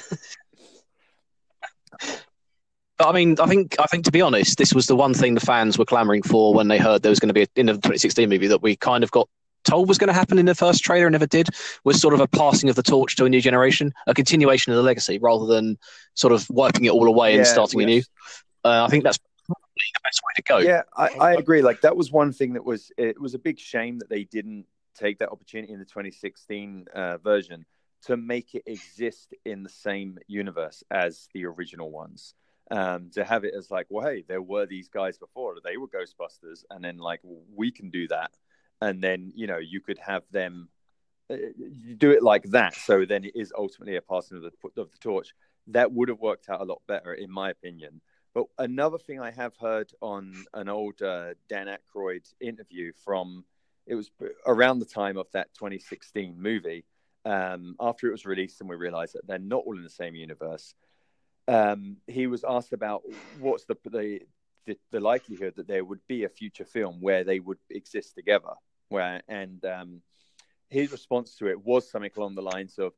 but 2.99 3.07
I 3.07 3.13
mean, 3.13 3.37
I 3.39 3.47
think 3.47 3.77
I 3.79 3.85
think 3.85 4.03
to 4.05 4.11
be 4.11 4.21
honest, 4.21 4.57
this 4.57 4.73
was 4.73 4.85
the 4.85 4.95
one 4.95 5.13
thing 5.13 5.33
the 5.33 5.39
fans 5.39 5.77
were 5.77 5.85
clamoring 5.85 6.21
for 6.21 6.53
when 6.53 6.67
they 6.67 6.77
heard 6.77 7.01
there 7.01 7.09
was 7.09 7.19
going 7.19 7.29
to 7.29 7.33
be 7.33 7.43
a, 7.43 7.47
in 7.55 7.67
the 7.67 7.73
2016 7.73 8.29
movie 8.29 8.47
that 8.47 8.61
we 8.61 8.75
kind 8.75 9.03
of 9.03 9.11
got 9.11 9.27
told 9.63 9.87
was 9.87 9.97
going 9.97 10.09
to 10.09 10.13
happen 10.13 10.37
in 10.37 10.45
the 10.45 10.53
first 10.53 10.83
trailer 10.83 11.07
and 11.07 11.13
never 11.13 11.25
did 11.25 11.47
was 11.85 11.99
sort 11.99 12.13
of 12.13 12.19
a 12.19 12.27
passing 12.27 12.69
of 12.69 12.75
the 12.75 12.83
torch 12.83 13.15
to 13.15 13.25
a 13.25 13.29
new 13.29 13.41
generation, 13.41 13.93
a 14.05 14.13
continuation 14.13 14.73
of 14.73 14.77
the 14.77 14.83
legacy 14.83 15.17
rather 15.17 15.45
than 15.45 15.77
sort 16.13 16.33
of 16.33 16.49
wiping 16.49 16.85
it 16.85 16.91
all 16.91 17.07
away 17.07 17.37
and 17.37 17.47
starting 17.47 17.81
anew. 17.81 18.01
Uh, 18.65 18.83
I 18.83 18.87
think 18.89 19.05
that's 19.05 19.19
probably 19.45 19.87
the 19.93 19.99
best 20.03 20.21
way 20.21 20.33
to 20.35 20.41
go. 20.43 20.57
Yeah, 20.57 20.81
I, 20.95 21.07
I 21.19 21.33
agree. 21.35 21.61
Like 21.61 21.81
that 21.81 21.95
was 21.95 22.11
one 22.11 22.33
thing 22.33 22.53
that 22.53 22.65
was 22.65 22.91
it 22.97 23.19
was 23.19 23.33
a 23.33 23.39
big 23.39 23.59
shame 23.59 23.99
that 23.99 24.09
they 24.09 24.25
didn't 24.25 24.65
take 24.93 25.19
that 25.19 25.29
opportunity 25.29 25.71
in 25.71 25.79
the 25.79 25.85
2016 25.85 26.87
uh, 26.93 27.17
version 27.19 27.65
to 28.03 28.17
make 28.17 28.55
it 28.55 28.63
exist 28.65 29.33
in 29.45 29.63
the 29.63 29.69
same 29.69 30.17
universe 30.27 30.83
as 30.91 31.29
the 31.33 31.45
original 31.45 31.91
ones. 31.91 32.33
Um, 32.71 33.09
to 33.15 33.23
have 33.23 33.45
it 33.45 33.55
as 33.57 33.71
like, 33.71 33.87
well, 33.89 34.05
hey, 34.05 34.23
there 34.27 34.43
were 34.43 34.67
these 34.67 34.89
guys 34.89 35.17
before, 35.17 35.55
they 35.63 35.77
were 35.77 35.87
Ghostbusters, 35.87 36.63
and 36.69 36.83
then 36.83 36.97
like 36.97 37.19
we 37.55 37.71
can 37.71 37.89
do 37.89 38.07
that, 38.09 38.31
and 38.79 39.03
then 39.03 39.31
you 39.35 39.47
know 39.47 39.57
you 39.57 39.81
could 39.81 39.97
have 39.97 40.23
them 40.31 40.69
uh, 41.31 41.37
do 41.97 42.11
it 42.11 42.21
like 42.21 42.43
that. 42.51 42.75
So 42.75 43.05
then 43.05 43.25
it 43.25 43.35
is 43.35 43.51
ultimately 43.57 43.95
a 43.95 44.01
passing 44.01 44.37
of 44.37 44.43
the 44.43 44.81
of 44.81 44.91
the 44.91 44.97
torch. 44.99 45.33
That 45.67 45.91
would 45.91 46.09
have 46.09 46.19
worked 46.19 46.49
out 46.49 46.61
a 46.61 46.65
lot 46.65 46.81
better, 46.87 47.13
in 47.13 47.31
my 47.31 47.49
opinion. 47.49 48.01
But 48.33 48.45
another 48.57 48.97
thing 48.99 49.19
I 49.19 49.31
have 49.31 49.55
heard 49.57 49.91
on 50.01 50.33
an 50.53 50.69
old 50.69 51.01
uh, 51.01 51.33
Dan 51.47 51.67
Aykroyd 51.67 52.31
interview 52.39 52.91
from 53.03 53.45
it 53.85 53.95
was 53.95 54.11
around 54.45 54.79
the 54.79 54.85
time 54.85 55.17
of 55.17 55.27
that 55.33 55.53
2016 55.55 56.39
movie. 56.39 56.85
Um, 57.25 57.75
after 57.79 58.07
it 58.07 58.11
was 58.11 58.25
released, 58.25 58.61
and 58.61 58.69
we 58.69 58.75
realized 58.75 59.13
that 59.15 59.27
they're 59.27 59.39
not 59.39 59.63
all 59.65 59.75
in 59.75 59.83
the 59.83 59.89
same 59.89 60.15
universe. 60.15 60.73
Um, 61.49 61.97
he 62.05 62.27
was 62.27 62.45
asked 62.47 62.73
about 62.73 63.01
what's 63.39 63.65
the, 63.65 63.75
the, 63.85 64.21
the 64.67 64.77
the 64.91 64.99
likelihood 64.99 65.55
that 65.55 65.67
there 65.67 65.83
would 65.83 66.05
be 66.07 66.23
a 66.23 66.29
future 66.29 66.65
film 66.65 67.01
where 67.01 67.23
they 67.23 67.39
would 67.39 67.57
exist 67.71 68.13
together. 68.13 68.53
Where 68.89 69.21
and 69.27 69.63
um, 69.65 70.01
his 70.69 70.91
response 70.91 71.35
to 71.37 71.47
it 71.47 71.65
was 71.65 71.89
something 71.89 72.11
along 72.15 72.35
the 72.35 72.43
lines 72.43 72.77
of, 72.77 72.93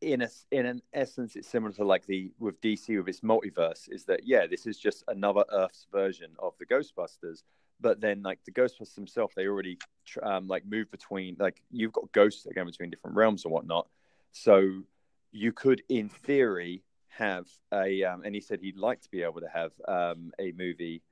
in 0.00 0.22
a, 0.22 0.28
in 0.50 0.64
an 0.64 0.82
essence, 0.94 1.36
it's 1.36 1.48
similar 1.48 1.72
to 1.74 1.84
like 1.84 2.06
the 2.06 2.32
with 2.38 2.58
DC 2.62 2.96
with 2.96 3.08
its 3.08 3.20
multiverse. 3.20 3.86
Is 3.90 4.04
that 4.06 4.20
yeah, 4.24 4.46
this 4.46 4.66
is 4.66 4.78
just 4.78 5.04
another 5.08 5.44
Earth's 5.52 5.86
version 5.92 6.30
of 6.38 6.54
the 6.58 6.64
Ghostbusters, 6.64 7.42
but 7.80 8.00
then 8.00 8.22
like 8.22 8.38
the 8.46 8.52
Ghostbusters 8.52 8.94
themselves, 8.94 9.34
they 9.34 9.46
already 9.46 9.78
um, 10.22 10.48
like 10.48 10.64
move 10.64 10.90
between 10.90 11.36
like 11.38 11.60
you've 11.70 11.92
got 11.92 12.10
ghosts 12.12 12.46
go 12.54 12.64
between 12.64 12.88
different 12.88 13.16
realms 13.16 13.44
and 13.44 13.52
whatnot. 13.52 13.88
So 14.32 14.82
you 15.32 15.52
could, 15.52 15.82
in 15.88 16.08
theory, 16.08 16.82
have 17.16 17.46
a 17.72 18.02
um, 18.04 18.22
and 18.24 18.34
he 18.34 18.40
said 18.40 18.60
he'd 18.60 18.76
like 18.76 19.00
to 19.02 19.08
be 19.10 19.22
able 19.22 19.40
to 19.40 19.48
have 19.52 19.72
um, 19.86 20.32
a 20.38 20.52
movie 20.52 21.02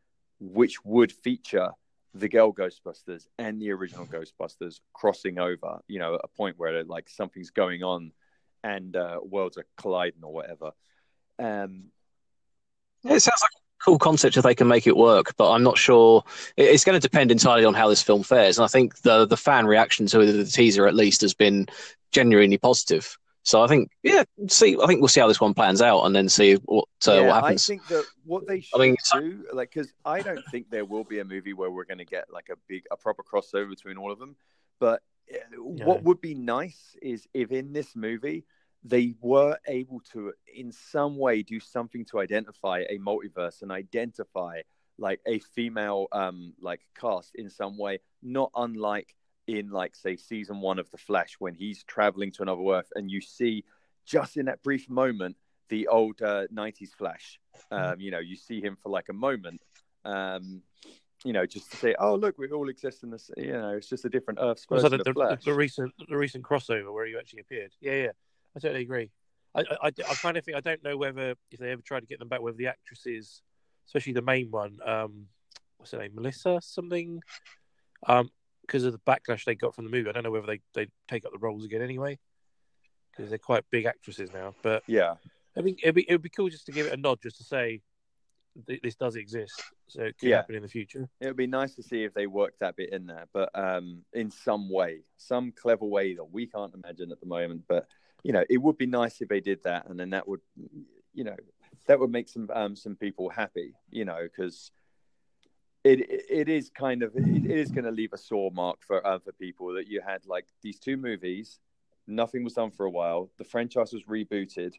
which 0.41 0.85
would 0.85 1.13
feature 1.13 1.71
the 2.15 2.29
girl 2.29 2.53
Ghostbusters 2.53 3.27
and 3.39 3.61
the 3.61 3.71
original 3.71 4.07
Ghostbusters 4.07 4.81
crossing 4.93 5.39
over. 5.39 5.79
You 5.89 5.99
know, 5.99 6.15
a 6.15 6.29
point 6.29 6.59
where 6.59 6.85
like 6.85 7.09
something's 7.09 7.51
going 7.51 7.83
on 7.83 8.13
and 8.63 8.97
uh, 8.97 9.19
worlds 9.23 9.57
are 9.59 9.67
colliding 9.79 10.23
or 10.23 10.33
whatever. 10.33 10.73
Um, 11.39 11.85
it 13.05 13.21
sounds 13.21 13.43
like 13.43 13.51
a 13.55 13.85
cool 13.85 13.99
concept 13.99 14.37
if 14.37 14.45
they 14.45 14.55
can 14.55 14.69
make 14.69 14.87
it 14.87 14.97
work, 14.97 15.35
but 15.37 15.51
I'm 15.51 15.63
not 15.63 15.79
sure. 15.79 16.23
It's 16.57 16.85
going 16.85 17.01
to 17.01 17.01
depend 17.01 17.31
entirely 17.31 17.65
on 17.65 17.75
how 17.75 17.89
this 17.89 18.03
film 18.03 18.23
fares. 18.23 18.59
And 18.59 18.65
I 18.65 18.69
think 18.69 19.01
the 19.03 19.27
the 19.27 19.37
fan 19.37 19.67
reaction 19.67 20.07
to 20.07 20.33
the 20.33 20.45
teaser, 20.45 20.87
at 20.87 20.95
least, 20.95 21.23
has 21.23 21.35
been 21.35 21.67
genuinely 22.13 22.59
positive. 22.59 23.17
So 23.45 23.63
I 23.63 23.67
think, 23.67 23.91
yeah, 24.03 24.23
see, 24.49 24.77
I 24.81 24.87
think 24.87 25.01
we'll 25.01 25.09
see 25.09 25.21
how 25.21 25.27
this 25.27 25.41
one 25.41 25.53
plans 25.53 25.83
out, 25.83 26.03
and 26.03 26.15
then 26.15 26.29
see 26.29 26.55
what 26.65 26.87
uh, 27.09 27.13
yeah, 27.13 27.21
what 27.27 27.35
happens. 27.43 27.69
I 27.69 27.75
think 27.75 27.87
that 27.89 28.05
what 28.25 28.47
they 28.47 28.61
should 28.61 28.81
I 28.81 28.85
mean, 28.85 28.97
do, 29.13 29.45
like, 29.53 29.73
because 29.73 29.93
I 30.05 30.21
don't 30.21 30.45
think 30.51 30.71
there 30.71 30.85
will 30.85 31.03
be 31.03 31.19
a 31.19 31.25
movie 31.25 31.53
where 31.53 31.71
we're 31.71 31.85
going 31.85 31.99
to 31.99 32.05
get 32.05 32.33
like 32.33 32.51
a 32.53 32.57
big, 32.69 32.85
a 32.93 32.97
proper 32.97 33.25
crossover 33.25 33.69
between 33.69 33.99
all 33.99 34.13
of 34.13 34.21
them. 34.21 34.37
But 34.79 35.03
yeah. 35.29 35.39
what 35.57 36.03
would 36.05 36.21
be 36.21 36.35
nice 36.35 36.97
is 37.03 37.27
if 37.35 37.51
in 37.51 37.73
this 37.73 37.97
movie 37.97 38.45
they 38.85 39.15
were 39.21 39.57
able 39.67 40.01
to 40.13 40.33
in 40.53 40.73
some 40.73 41.17
way 41.17 41.43
do 41.43 41.61
something 41.61 42.05
to 42.07 42.21
identify 42.21 42.85
a 42.89 42.99
multiverse 42.99 43.63
and 43.63 43.71
identify 43.71 44.61
like 44.99 45.21
a 45.27 45.39
female 45.39 46.09
um 46.13 46.53
like 46.61 46.81
cast 46.99 47.35
in 47.37 47.49
some 47.49 47.79
way 47.79 47.99
not 48.23 48.51
unlike 48.57 49.15
in 49.47 49.71
like 49.71 49.95
say 49.97 50.17
season 50.17 50.61
one 50.61 50.79
of 50.79 50.91
the 50.91 50.99
flash 50.99 51.35
when 51.39 51.55
he's 51.55 51.83
traveling 51.85 52.31
to 52.31 52.43
another 52.43 52.63
earth 52.63 52.93
and 52.95 53.11
you 53.11 53.21
see 53.21 53.65
just 54.07 54.37
in 54.37 54.47
that 54.47 54.63
brief 54.63 54.89
moment 54.89 55.37
the 55.69 55.89
old 55.89 56.21
uh, 56.23 56.47
90s 56.55 56.91
flash 56.91 57.41
um 57.71 58.01
you 58.01 58.11
know 58.11 58.19
you 58.19 58.37
see 58.37 58.61
him 58.61 58.77
for 58.83 58.89
like 58.89 59.09
a 59.09 59.13
moment 59.13 59.61
um 60.05 60.63
you 61.25 61.33
know, 61.33 61.47
just 61.47 61.71
to 61.71 61.77
say, 61.77 61.95
oh 61.99 62.15
look, 62.15 62.39
we 62.39 62.51
all 62.51 62.69
exist 62.69 63.03
in 63.03 63.11
this. 63.11 63.31
You 63.37 63.53
know, 63.53 63.71
it's 63.71 63.89
just 63.89 64.05
a 64.05 64.09
different 64.09 64.41
Earth. 64.43 64.65
So 64.69 64.89
the, 64.89 64.99
the, 64.99 65.39
the, 65.45 65.55
recent, 65.55 65.93
the 66.09 66.17
recent 66.17 66.45
crossover 66.45 66.93
where 66.93 67.07
you 67.07 67.19
actually 67.19 67.41
appeared. 67.41 67.73
Yeah, 67.81 67.95
yeah. 67.95 68.11
I 68.57 68.61
totally 68.61 68.83
agree. 68.83 69.11
I, 69.55 69.61
I, 69.83 69.87
I 69.87 70.15
kind 70.15 70.37
of 70.37 70.45
think 70.45 70.57
I 70.57 70.61
don't 70.61 70.83
know 70.83 70.97
whether 70.97 71.35
if 71.51 71.59
they 71.59 71.71
ever 71.71 71.83
tried 71.83 72.01
to 72.01 72.07
get 72.07 72.19
them 72.19 72.29
back, 72.29 72.41
whether 72.41 72.57
the 72.57 72.69
actresses, 72.69 73.43
especially 73.87 74.15
the 74.15 74.23
main 74.23 74.51
one, 74.51 74.79
um, 74.85 75.27
what's 75.77 75.93
her 75.93 75.99
name, 75.99 76.13
Melissa 76.15 76.59
something, 76.63 77.23
um, 78.07 78.31
because 78.63 78.85
of 78.85 78.93
the 78.93 79.01
backlash 79.01 79.45
they 79.45 79.55
got 79.55 79.75
from 79.75 79.85
the 79.85 79.91
movie. 79.91 80.09
I 80.09 80.13
don't 80.13 80.23
know 80.23 80.31
whether 80.31 80.47
they 80.47 80.61
they 80.75 80.89
take 81.09 81.25
up 81.25 81.33
the 81.33 81.39
roles 81.39 81.65
again 81.65 81.83
anyway, 81.83 82.19
because 83.11 83.31
they're 83.31 83.39
quite 83.39 83.65
big 83.71 83.85
actresses 83.85 84.33
now. 84.33 84.55
But 84.63 84.83
yeah, 84.87 85.15
I 85.57 85.61
mean, 85.61 85.77
it'd 85.83 85.95
be 85.95 86.07
it'd 86.09 86.23
be 86.23 86.31
cool 86.31 86.49
just 86.49 86.67
to 86.67 86.73
give 86.73 86.87
it 86.87 86.93
a 86.93 86.97
nod, 86.97 87.19
just 87.23 87.39
to 87.39 87.45
say 87.45 87.83
this 88.67 88.97
does 88.97 89.17
exist, 89.17 89.63
so 89.89 90.03
it 90.03 90.19
could 90.19 90.29
yeah. 90.29 90.37
happen 90.37 90.55
in 90.55 90.63
the 90.63 90.69
future. 90.69 91.09
It 91.21 91.27
would 91.27 91.37
be 91.37 91.47
nice 91.47 91.75
to 91.77 91.83
see 91.83 92.05
if 92.05 92.13
they 92.13 92.27
work 92.27 92.55
that 92.61 92.77
bit 92.77 92.93
in 92.93 93.07
there, 93.07 93.27
but 93.33 93.51
um, 93.55 94.03
in 94.13 94.31
some 94.31 94.71
way, 94.71 95.05
some 95.17 95.53
clever 95.53 95.87
way 95.87 96.15
that 96.15 96.25
we 96.25 96.47
can't 96.47 96.75
imagine 96.75 97.13
at 97.13 97.21
the 97.21 97.27
moment, 97.27 97.63
but 97.67 97.87
you 98.23 98.33
know, 98.33 98.45
it 98.49 98.59
would 98.59 98.79
be 98.79 98.87
nice 98.87 99.21
if 99.21 99.29
they 99.29 99.41
did 99.41 99.63
that, 99.65 99.89
and 99.89 99.99
then 99.99 100.11
that 100.11 100.29
would, 100.29 100.41
you 101.15 101.25
know, 101.25 101.37
that 101.87 101.99
would 101.99 102.11
make 102.11 102.29
some 102.29 102.49
um, 102.55 102.77
some 102.77 102.95
people 102.95 103.29
happy, 103.29 103.75
you 103.91 104.05
know, 104.05 104.23
because 104.23 104.71
it 105.85 106.01
it 106.31 106.49
is 106.49 106.71
kind 106.71 107.03
of 107.03 107.13
it 107.17 107.51
is 107.51 107.71
going 107.71 107.85
to 107.85 107.91
leave 107.91 108.13
a 108.13 108.19
sore 108.19 108.51
mark 108.53 108.79
for 108.87 109.05
uh, 109.07 109.19
for 109.19 109.33
people 109.33 109.75
that 109.75 109.89
you 109.89 110.01
had 110.07 110.25
like 110.27 110.47
these 110.63 110.79
two 110.79 110.97
movies, 110.97 111.59
nothing 112.07 112.45
was 112.45 112.55
done 112.55 112.71
for 112.71 112.87
a 112.87 112.91
while, 112.91 113.31
the 113.39 113.45
franchise 113.45 113.93
was 113.93 114.03
rebooted, 114.05 114.75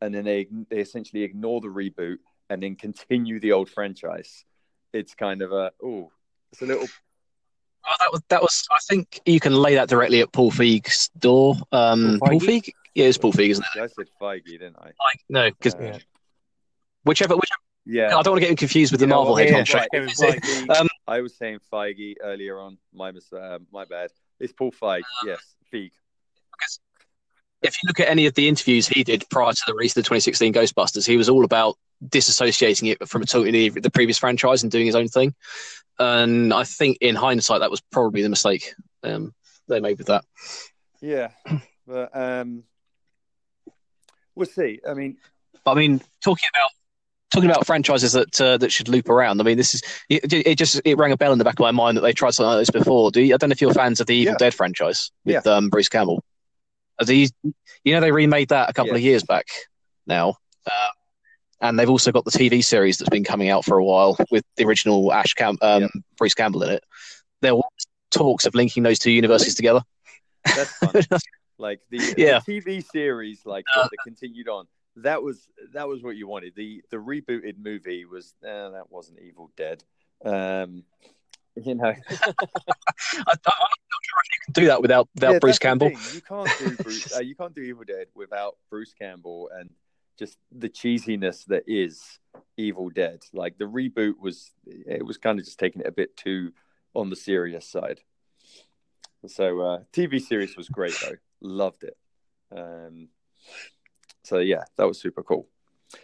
and 0.00 0.14
then 0.14 0.24
they 0.24 0.48
they 0.70 0.78
essentially 0.78 1.22
ignore 1.22 1.60
the 1.60 1.68
reboot 1.68 2.18
and 2.48 2.62
then 2.62 2.76
continue 2.76 3.40
the 3.40 3.52
old 3.52 3.68
franchise. 3.68 4.44
It's 4.92 5.14
kind 5.14 5.42
of 5.42 5.52
a 5.52 5.72
oh, 5.82 6.10
it's 6.52 6.62
a 6.62 6.66
little 6.66 6.86
Oh, 7.88 7.94
that 8.00 8.12
was 8.12 8.22
that 8.28 8.42
was. 8.42 8.66
I 8.70 8.78
think 8.88 9.20
you 9.26 9.38
can 9.38 9.54
lay 9.54 9.76
that 9.76 9.88
directly 9.88 10.20
at 10.20 10.32
Paul 10.32 10.50
Feig's 10.50 11.08
door. 11.18 11.54
Um, 11.70 12.18
Paul, 12.18 12.30
Feig? 12.30 12.40
Paul 12.40 12.40
Feig? 12.40 12.70
Yeah, 12.96 13.04
it's 13.04 13.18
Paul 13.18 13.32
Feig, 13.32 13.50
isn't 13.50 13.64
it? 13.76 13.80
I 13.80 13.86
said 13.86 14.06
Feige, 14.20 14.44
didn't 14.44 14.76
I? 14.76 14.86
Like, 14.86 15.20
no, 15.28 15.50
because 15.50 15.74
uh, 15.74 15.98
whichever, 17.04 17.36
whichever. 17.36 17.55
Yeah, 17.86 18.06
I 18.06 18.22
don't 18.22 18.32
want 18.32 18.36
to 18.36 18.40
get 18.40 18.50
him 18.50 18.56
confused 18.56 18.90
with 18.90 19.00
you 19.00 19.06
the 19.06 19.14
Marvel 19.14 19.34
what, 19.34 19.48
head 19.48 19.68
yeah, 19.68 20.74
um, 20.76 20.88
I 21.06 21.20
was 21.20 21.36
saying 21.36 21.60
Feige 21.72 22.16
earlier 22.20 22.58
on. 22.58 22.78
My 22.92 23.12
uh, 23.32 23.58
my 23.72 23.84
bad. 23.84 24.10
It's 24.40 24.52
Paul 24.52 24.72
Feig. 24.72 25.02
Uh, 25.02 25.26
yes, 25.26 25.54
Feig. 25.72 25.92
Because 26.50 26.80
if 27.62 27.76
you 27.80 27.86
look 27.86 28.00
at 28.00 28.08
any 28.08 28.26
of 28.26 28.34
the 28.34 28.48
interviews 28.48 28.88
he 28.88 29.04
did 29.04 29.24
prior 29.30 29.52
to 29.52 29.62
the 29.66 29.74
release 29.74 29.92
of 29.92 30.02
the 30.02 30.08
2016 30.08 30.52
Ghostbusters, 30.52 31.06
he 31.06 31.16
was 31.16 31.28
all 31.28 31.44
about 31.44 31.76
disassociating 32.04 32.90
it 32.90 33.08
from 33.08 33.24
totally 33.24 33.68
the 33.68 33.90
previous 33.90 34.18
franchise 34.18 34.62
and 34.62 34.72
doing 34.72 34.86
his 34.86 34.96
own 34.96 35.08
thing. 35.08 35.34
And 35.98 36.52
I 36.52 36.64
think 36.64 36.98
in 37.00 37.14
hindsight, 37.14 37.60
that 37.60 37.70
was 37.70 37.80
probably 37.80 38.22
the 38.22 38.28
mistake 38.28 38.74
um, 39.02 39.32
they 39.68 39.80
made 39.80 39.98
with 39.98 40.08
that. 40.08 40.24
Yeah, 41.00 41.30
but 41.86 42.10
um, 42.14 42.64
we'll 44.34 44.46
see. 44.46 44.80
I 44.86 44.94
mean, 44.94 45.16
I 45.64 45.74
mean, 45.74 46.00
talking 46.22 46.48
about 46.52 46.70
talking 47.32 47.50
about 47.50 47.66
franchises 47.66 48.12
that 48.12 48.40
uh, 48.40 48.56
that 48.58 48.72
should 48.72 48.88
loop 48.88 49.08
around. 49.08 49.40
I 49.40 49.44
mean, 49.44 49.56
this 49.56 49.74
is 49.74 49.82
it, 50.08 50.32
it, 50.32 50.58
just 50.58 50.80
it 50.84 50.96
rang 50.96 51.12
a 51.12 51.16
bell 51.16 51.32
in 51.32 51.38
the 51.38 51.44
back 51.44 51.54
of 51.54 51.60
my 51.60 51.70
mind 51.70 51.96
that 51.96 52.02
they 52.02 52.12
tried 52.12 52.32
something 52.32 52.50
like 52.50 52.60
this 52.60 52.70
before. 52.70 53.10
Do 53.10 53.20
you, 53.20 53.34
I 53.34 53.36
don't 53.36 53.50
know 53.50 53.52
if 53.52 53.60
you're 53.60 53.74
fans 53.74 54.00
of 54.00 54.06
the 54.06 54.14
Evil 54.14 54.32
yeah. 54.32 54.38
Dead 54.38 54.54
franchise 54.54 55.10
with 55.24 55.44
yeah. 55.44 55.52
um, 55.52 55.68
Bruce 55.68 55.88
Campbell. 55.88 56.22
These, 57.04 57.32
you 57.84 57.94
know, 57.94 58.00
they 58.00 58.12
remade 58.12 58.48
that 58.48 58.70
a 58.70 58.72
couple 58.72 58.94
of 58.94 59.00
years 59.00 59.22
back 59.22 59.46
now. 60.06 60.36
Uh, 60.66 60.88
and 61.60 61.78
they've 61.78 61.90
also 61.90 62.12
got 62.12 62.24
the 62.24 62.30
TV 62.30 62.64
series 62.64 62.98
that's 62.98 63.10
been 63.10 63.24
coming 63.24 63.48
out 63.48 63.64
for 63.64 63.78
a 63.78 63.84
while 63.84 64.16
with 64.30 64.44
the 64.56 64.64
original 64.64 65.12
Ash 65.12 65.34
Cam- 65.34 65.58
um, 65.62 65.88
Bruce 66.18 66.34
Campbell 66.34 66.62
in 66.62 66.70
it. 66.70 66.84
There 67.42 67.54
were 67.54 67.62
talks 68.10 68.46
of 68.46 68.54
linking 68.54 68.82
those 68.82 68.98
two 68.98 69.10
universes 69.10 69.54
together. 69.54 69.82
That's 70.44 70.72
fun. 70.72 71.02
like 71.58 71.80
the, 71.90 72.14
yeah. 72.16 72.40
the, 72.46 72.60
TV 72.60 72.84
series, 72.84 73.44
like 73.44 73.64
uh, 73.74 73.82
that 73.84 73.98
continued 74.04 74.48
on. 74.48 74.66
That 74.96 75.22
was 75.22 75.48
that 75.72 75.88
was 75.88 76.02
what 76.02 76.16
you 76.16 76.26
wanted. 76.26 76.54
The 76.54 76.82
the 76.90 76.96
rebooted 76.96 77.58
movie 77.58 78.04
was 78.04 78.34
uh, 78.44 78.70
that 78.70 78.90
wasn't 78.90 79.20
Evil 79.20 79.50
Dead. 79.56 79.84
Um, 80.24 80.84
you 81.56 81.74
know, 81.74 81.84
I, 81.88 81.92
am 81.92 81.96
not 83.26 83.38
sure 83.46 84.20
if 84.20 84.30
you 84.30 84.44
can 84.44 84.52
do 84.52 84.66
that 84.66 84.82
without 84.82 85.08
without 85.14 85.32
Yeah, 85.34 85.38
Bruce 85.38 85.58
Campbell. 85.58 85.90
You 85.90 86.20
can't 86.20 86.50
do 86.58 86.76
Bruce, 86.76 87.12
uh, 87.16 87.20
you 87.20 87.34
can't 87.34 87.54
do 87.54 87.62
Evil 87.62 87.84
Dead 87.84 88.06
without 88.14 88.56
Bruce 88.70 88.92
Campbell 88.92 89.50
and 89.54 89.70
just 90.18 90.38
the 90.50 90.68
cheesiness 90.68 91.44
that 91.46 91.64
is 91.66 92.18
Evil 92.56 92.90
Dead. 92.90 93.22
Like 93.32 93.58
the 93.58 93.64
reboot 93.64 94.14
was, 94.20 94.50
it 94.66 95.04
was 95.04 95.18
kind 95.18 95.38
of 95.38 95.44
just 95.44 95.58
taking 95.58 95.82
it 95.82 95.86
a 95.86 95.92
bit 95.92 96.16
too 96.16 96.52
on 96.94 97.10
the 97.10 97.16
serious 97.16 97.68
side. 97.68 98.00
So 99.26 99.60
uh, 99.60 99.78
TV 99.92 100.20
series 100.20 100.56
was 100.56 100.68
great 100.68 100.96
though, 101.02 101.16
loved 101.40 101.84
it. 101.84 101.96
Um, 102.54 103.08
so 104.26 104.38
yeah, 104.38 104.64
that 104.76 104.86
was 104.86 105.00
super 105.00 105.22
cool. 105.22 105.48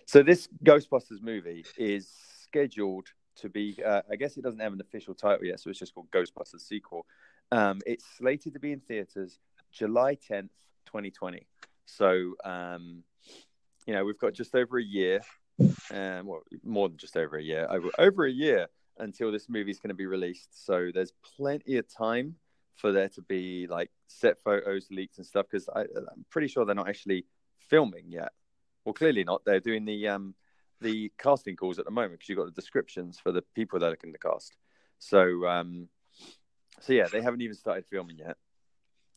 So 0.07 0.23
this 0.23 0.49
Ghostbusters 0.65 1.21
movie 1.21 1.65
is 1.77 2.09
scheduled 2.43 3.09
to 3.37 3.49
be. 3.49 3.77
Uh, 3.85 4.03
I 4.11 4.17
guess 4.17 4.37
it 4.37 4.43
doesn't 4.43 4.61
have 4.61 4.73
an 4.73 4.81
official 4.81 5.15
title 5.15 5.45
yet, 5.45 5.59
so 5.59 5.71
it's 5.71 5.79
just 5.79 5.95
called 5.95 6.11
Ghostbusters 6.11 6.61
sequel. 6.61 7.05
Um, 7.51 7.81
it's 7.85 8.05
slated 8.17 8.55
to 8.55 8.61
be 8.61 8.73
in 8.73 8.81
theaters 8.81 9.39
July 9.73 10.15
10th, 10.15 10.51
2020. 10.87 11.47
So, 11.87 12.35
um, 12.45 13.03
you 13.87 13.95
know, 13.95 14.05
we've 14.05 14.19
got 14.19 14.35
just 14.35 14.55
over 14.55 14.79
a 14.79 14.85
year, 14.85 15.21
um, 15.91 16.27
well, 16.27 16.43
more 16.63 16.89
than 16.89 16.99
just 16.99 17.17
over 17.17 17.37
a 17.37 17.43
year, 17.43 17.67
over, 17.69 17.89
over 17.99 18.25
a 18.25 18.31
year 18.31 18.69
until 18.99 19.33
this 19.33 19.49
movie 19.49 19.71
is 19.71 19.81
going 19.81 19.89
to 19.89 19.95
be 19.95 20.07
released. 20.07 20.65
So 20.65 20.91
there's 20.95 21.13
plenty 21.37 21.79
of 21.79 21.93
time 21.93 22.37
for 22.77 22.93
there 22.93 23.09
to 23.11 23.23
be 23.23 23.67
like 23.69 23.91
set 24.07 24.37
photos, 24.45 24.87
leaks, 24.91 25.19
and 25.19 25.27
stuff. 25.27 25.47
Because 25.51 25.69
I'm 25.75 26.25
pretty 26.31 26.49
sure 26.49 26.65
they're 26.65 26.75
not 26.75 26.89
actually 26.89 27.27
filming 27.73 28.05
yet. 28.11 28.33
Well, 28.85 28.93
clearly 28.93 29.25
not. 29.25 29.45
They're 29.47 29.61
doing 29.61 29.87
the 29.87 30.09
um, 30.09 30.35
the 30.81 31.11
casting 31.19 31.57
calls 31.57 31.79
at 31.79 31.87
the 31.87 31.91
moment 31.91 32.13
because 32.13 32.29
you've 32.29 32.39
got 32.39 32.45
the 32.45 32.61
descriptions 32.61 33.19
for 33.19 33.33
the 33.33 33.43
people 33.55 33.79
that 33.79 33.93
are 33.93 33.97
going 33.97 34.13
to 34.13 34.19
cast. 34.19 34.55
So, 34.99 35.47
um, 35.47 35.89
so 36.81 36.93
yeah, 36.93 37.07
they 37.11 37.23
haven't 37.23 37.41
even 37.41 37.57
started 37.57 37.87
filming 37.91 38.19
yet. 38.19 38.37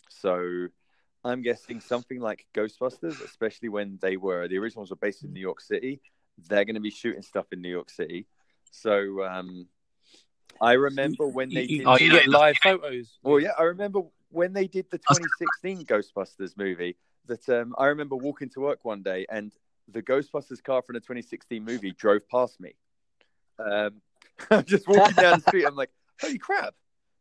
So, 0.09 0.67
I'm 1.25 1.41
guessing 1.41 1.81
something 1.81 2.21
like 2.21 2.45
Ghostbusters, 2.53 3.21
especially 3.23 3.69
when 3.69 3.99
they 4.01 4.15
were 4.15 4.47
the 4.47 4.57
originals 4.57 4.89
were 4.89 4.95
based 4.95 5.23
in 5.23 5.33
New 5.33 5.41
York 5.41 5.59
City. 5.59 5.99
They're 6.47 6.65
going 6.65 6.75
to 6.75 6.81
be 6.81 6.91
shooting 6.91 7.23
stuff 7.23 7.47
in 7.51 7.61
New 7.61 7.69
York 7.69 7.89
City. 7.89 8.25
So, 8.71 9.23
um, 9.25 9.67
I 10.61 10.73
remember 10.73 11.27
when 11.27 11.49
they 11.49 11.67
did. 11.67 11.85
Oh, 11.85 11.97
you 11.97 12.09
get 12.09 12.27
live 12.27 12.55
photos. 12.63 13.17
Well, 13.21 13.41
yeah, 13.41 13.51
I 13.59 13.63
remember 13.63 14.03
when 14.29 14.53
they 14.53 14.67
did 14.67 14.85
the 14.91 14.97
2016 14.97 15.85
Ghostbusters 15.85 16.55
movie. 16.55 16.95
That 17.27 17.47
um, 17.49 17.75
I 17.77 17.87
remember 17.87 18.15
walking 18.15 18.49
to 18.49 18.59
work 18.59 18.83
one 18.83 19.03
day, 19.03 19.25
and 19.29 19.51
the 19.87 20.01
Ghostbusters 20.01 20.63
car 20.63 20.81
from 20.81 20.93
the 20.93 20.99
2016 20.99 21.63
movie 21.63 21.91
drove 21.91 22.27
past 22.29 22.59
me. 22.59 22.73
Um, 23.59 24.01
I'm 24.51 24.65
just 24.65 24.87
walking 24.87 25.15
down 25.15 25.37
the 25.37 25.41
street. 25.47 25.65
I'm 25.65 25.75
like, 25.75 25.91
"Holy 26.21 26.37
crap, 26.37 26.75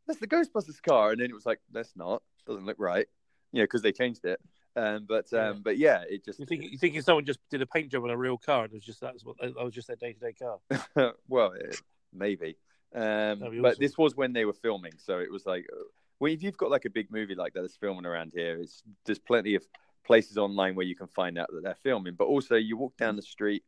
that's 0.06 0.20
the 0.20 0.26
Ghostbusters 0.26 0.82
car!" 0.82 1.12
And 1.12 1.20
then 1.20 1.30
it 1.30 1.34
was 1.34 1.46
like, 1.46 1.60
"That's 1.72 1.92
not. 1.96 2.22
Doesn't 2.46 2.66
look 2.66 2.78
right." 2.78 3.06
You 3.52 3.60
know, 3.60 3.64
because 3.64 3.82
they 3.82 3.92
changed 3.92 4.24
it. 4.24 4.40
Um, 4.76 5.06
but 5.08 5.32
um, 5.32 5.38
Yeah. 5.38 5.52
but 5.62 5.78
yeah, 5.78 6.04
it 6.08 6.24
just 6.24 6.40
You 6.40 6.46
think 6.46 6.64
you 6.64 6.78
thinking 6.78 7.00
someone 7.02 7.24
just 7.24 7.38
did 7.48 7.62
a 7.62 7.66
paint 7.66 7.92
job 7.92 8.02
on 8.04 8.10
a 8.10 8.16
real 8.16 8.36
car 8.36 8.64
and 8.64 8.72
it 8.72 8.76
was 8.76 8.84
just 8.84 9.00
that's 9.00 9.24
what 9.24 9.36
that 9.40 9.54
was 9.54 9.72
just 9.72 9.86
their 9.86 9.96
day 9.96 10.12
to 10.12 10.18
day 10.18 10.32
car. 10.32 11.14
well, 11.28 11.52
eh, 11.54 11.76
maybe. 12.12 12.56
Um, 12.92 13.38
That'd 13.40 13.62
but 13.62 13.68
awesome. 13.72 13.80
this 13.80 13.96
was 13.96 14.16
when 14.16 14.32
they 14.32 14.44
were 14.44 14.52
filming, 14.52 14.92
so 14.98 15.18
it 15.18 15.30
was 15.30 15.46
like, 15.46 15.66
uh, 15.72 15.82
well, 16.18 16.32
if 16.32 16.42
you've 16.42 16.56
got 16.56 16.70
like 16.70 16.84
a 16.84 16.90
big 16.90 17.10
movie 17.12 17.34
like 17.36 17.52
that 17.54 17.60
that's 17.62 17.76
filming 17.76 18.06
around 18.06 18.32
here, 18.34 18.58
it's 18.58 18.82
there's 19.04 19.18
plenty 19.20 19.54
of 19.54 19.64
places 20.04 20.38
online 20.38 20.74
where 20.74 20.86
you 20.86 20.94
can 20.94 21.06
find 21.08 21.38
out 21.38 21.48
that 21.52 21.62
they're 21.62 21.74
filming. 21.74 22.14
But 22.14 22.26
also, 22.26 22.56
you 22.56 22.76
walk 22.76 22.96
down 22.96 23.16
the 23.16 23.22
street, 23.22 23.64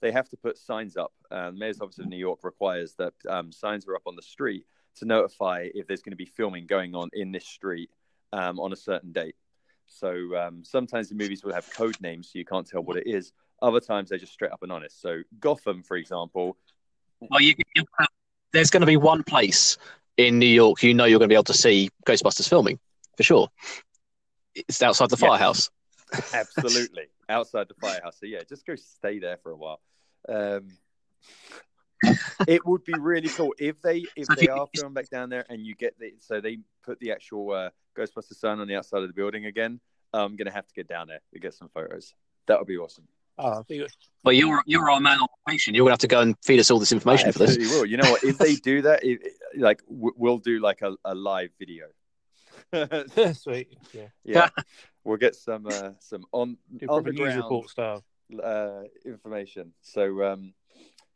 they 0.00 0.12
have 0.12 0.28
to 0.30 0.36
put 0.36 0.58
signs 0.58 0.96
up. 0.96 1.12
Um, 1.30 1.54
the 1.54 1.60
Mayor's 1.60 1.80
Office 1.80 1.98
of 1.98 2.06
New 2.06 2.16
York 2.16 2.40
requires 2.42 2.94
that 2.94 3.14
um, 3.28 3.50
signs 3.52 3.86
are 3.88 3.96
up 3.96 4.02
on 4.06 4.16
the 4.16 4.22
street 4.22 4.64
to 4.96 5.04
notify 5.04 5.68
if 5.74 5.86
there's 5.86 6.02
going 6.02 6.12
to 6.12 6.16
be 6.16 6.24
filming 6.26 6.66
going 6.66 6.94
on 6.94 7.08
in 7.12 7.32
this 7.32 7.46
street 7.46 7.90
um, 8.32 8.58
on 8.60 8.72
a 8.72 8.76
certain 8.76 9.12
date. 9.12 9.36
So 9.86 10.36
um, 10.36 10.62
sometimes 10.64 11.08
the 11.08 11.14
movies 11.14 11.42
will 11.44 11.54
have 11.54 11.68
code 11.70 11.96
names, 12.00 12.30
so 12.32 12.38
you 12.38 12.44
can't 12.44 12.66
tell 12.66 12.82
what 12.82 12.96
it 12.96 13.06
is. 13.06 13.32
Other 13.62 13.80
times 13.80 14.10
they're 14.10 14.18
just 14.18 14.32
straight 14.32 14.52
up 14.52 14.62
and 14.62 14.70
honest. 14.70 15.00
So 15.00 15.22
Gotham, 15.40 15.82
for 15.82 15.96
example, 15.96 16.56
Well, 17.20 17.40
you, 17.40 17.54
you, 17.74 17.84
there's 18.52 18.70
going 18.70 18.82
to 18.82 18.86
be 18.86 18.96
one 18.96 19.22
place 19.24 19.78
in 20.18 20.38
New 20.38 20.46
York 20.46 20.82
you 20.82 20.92
know 20.92 21.04
you're 21.04 21.20
going 21.20 21.28
to 21.28 21.32
be 21.32 21.36
able 21.36 21.44
to 21.44 21.54
see 21.54 21.88
Ghostbusters 22.04 22.48
filming 22.48 22.78
for 23.16 23.22
sure. 23.22 23.48
It's 24.54 24.82
outside 24.82 25.10
the 25.10 25.16
Yes. 25.16 25.20
firehouse. 25.20 25.70
Absolutely 26.32 27.04
outside 27.28 27.68
the 27.68 27.74
firehouse. 27.74 28.18
So 28.20 28.26
yeah, 28.26 28.40
just 28.48 28.66
go 28.66 28.74
stay 28.76 29.18
there 29.18 29.38
for 29.42 29.50
a 29.52 29.56
while. 29.56 29.80
Um, 30.28 30.68
it 32.46 32.64
would 32.64 32.84
be 32.84 32.94
really 32.98 33.28
cool 33.28 33.52
if 33.58 33.80
they 33.82 34.06
if 34.16 34.26
So 34.26 34.34
they 34.34 34.44
you- 34.44 34.52
are 34.52 34.66
filming 34.74 34.94
back 34.94 35.10
down 35.10 35.30
there 35.30 35.44
and 35.48 35.64
you 35.66 35.74
get 35.74 35.98
the 35.98 36.12
so 36.18 36.40
they 36.40 36.58
put 36.84 36.98
the 37.00 37.12
actual 37.12 37.50
uh, 37.52 37.70
Ghostbusters 37.96 38.36
sign 38.36 38.60
on 38.60 38.68
the 38.68 38.76
outside 38.76 39.02
of 39.02 39.08
the 39.08 39.14
building 39.14 39.46
again. 39.46 39.80
I'm 40.12 40.36
gonna 40.36 40.52
have 40.52 40.66
to 40.66 40.74
get 40.74 40.88
down 40.88 41.08
there 41.08 41.20
to 41.34 41.38
get 41.40 41.54
some 41.54 41.68
photos. 41.68 42.14
That 42.46 42.58
would 42.58 42.68
be 42.68 42.76
awesome. 42.78 43.06
Oh, 43.40 43.60
I 43.60 43.62
think 43.62 43.82
it- 43.84 43.92
Well, 44.24 44.32
you're 44.32 44.62
you're 44.66 44.90
our 44.90 45.00
man 45.00 45.18
on 45.18 45.28
location. 45.46 45.74
You're 45.74 45.82
going 45.84 45.90
to 45.90 45.92
have 45.92 45.98
to 46.00 46.08
go 46.08 46.20
and 46.20 46.34
feed 46.44 46.58
us 46.60 46.70
all 46.72 46.78
this 46.80 46.90
information 46.92 47.28
I 47.28 47.32
for 47.32 47.38
this. 47.40 47.50
absolutely 47.50 47.76
will. 47.76 47.86
You 47.86 47.96
know 47.98 48.10
what? 48.10 48.24
If 48.24 48.36
they 48.38 48.56
do 48.56 48.82
that, 48.82 49.04
it, 49.04 49.20
it- 49.22 49.60
like 49.60 49.80
we'll 49.86 50.38
do 50.38 50.58
like 50.60 50.82
a, 50.82 50.94
a 51.04 51.14
live 51.14 51.50
video. 51.58 51.86
sweet. 53.34 53.68
Yeah, 53.92 54.08
yeah, 54.24 54.48
we'll 55.08 55.16
get 55.16 55.34
some 55.34 55.66
uh, 55.66 55.90
some 55.98 56.24
on 56.32 56.56
on 56.88 57.02
the 57.02 57.12
news 57.12 57.34
report 57.34 57.70
style. 57.70 58.04
uh, 58.42 58.82
information. 59.04 59.72
So, 59.80 60.22
um, 60.24 60.52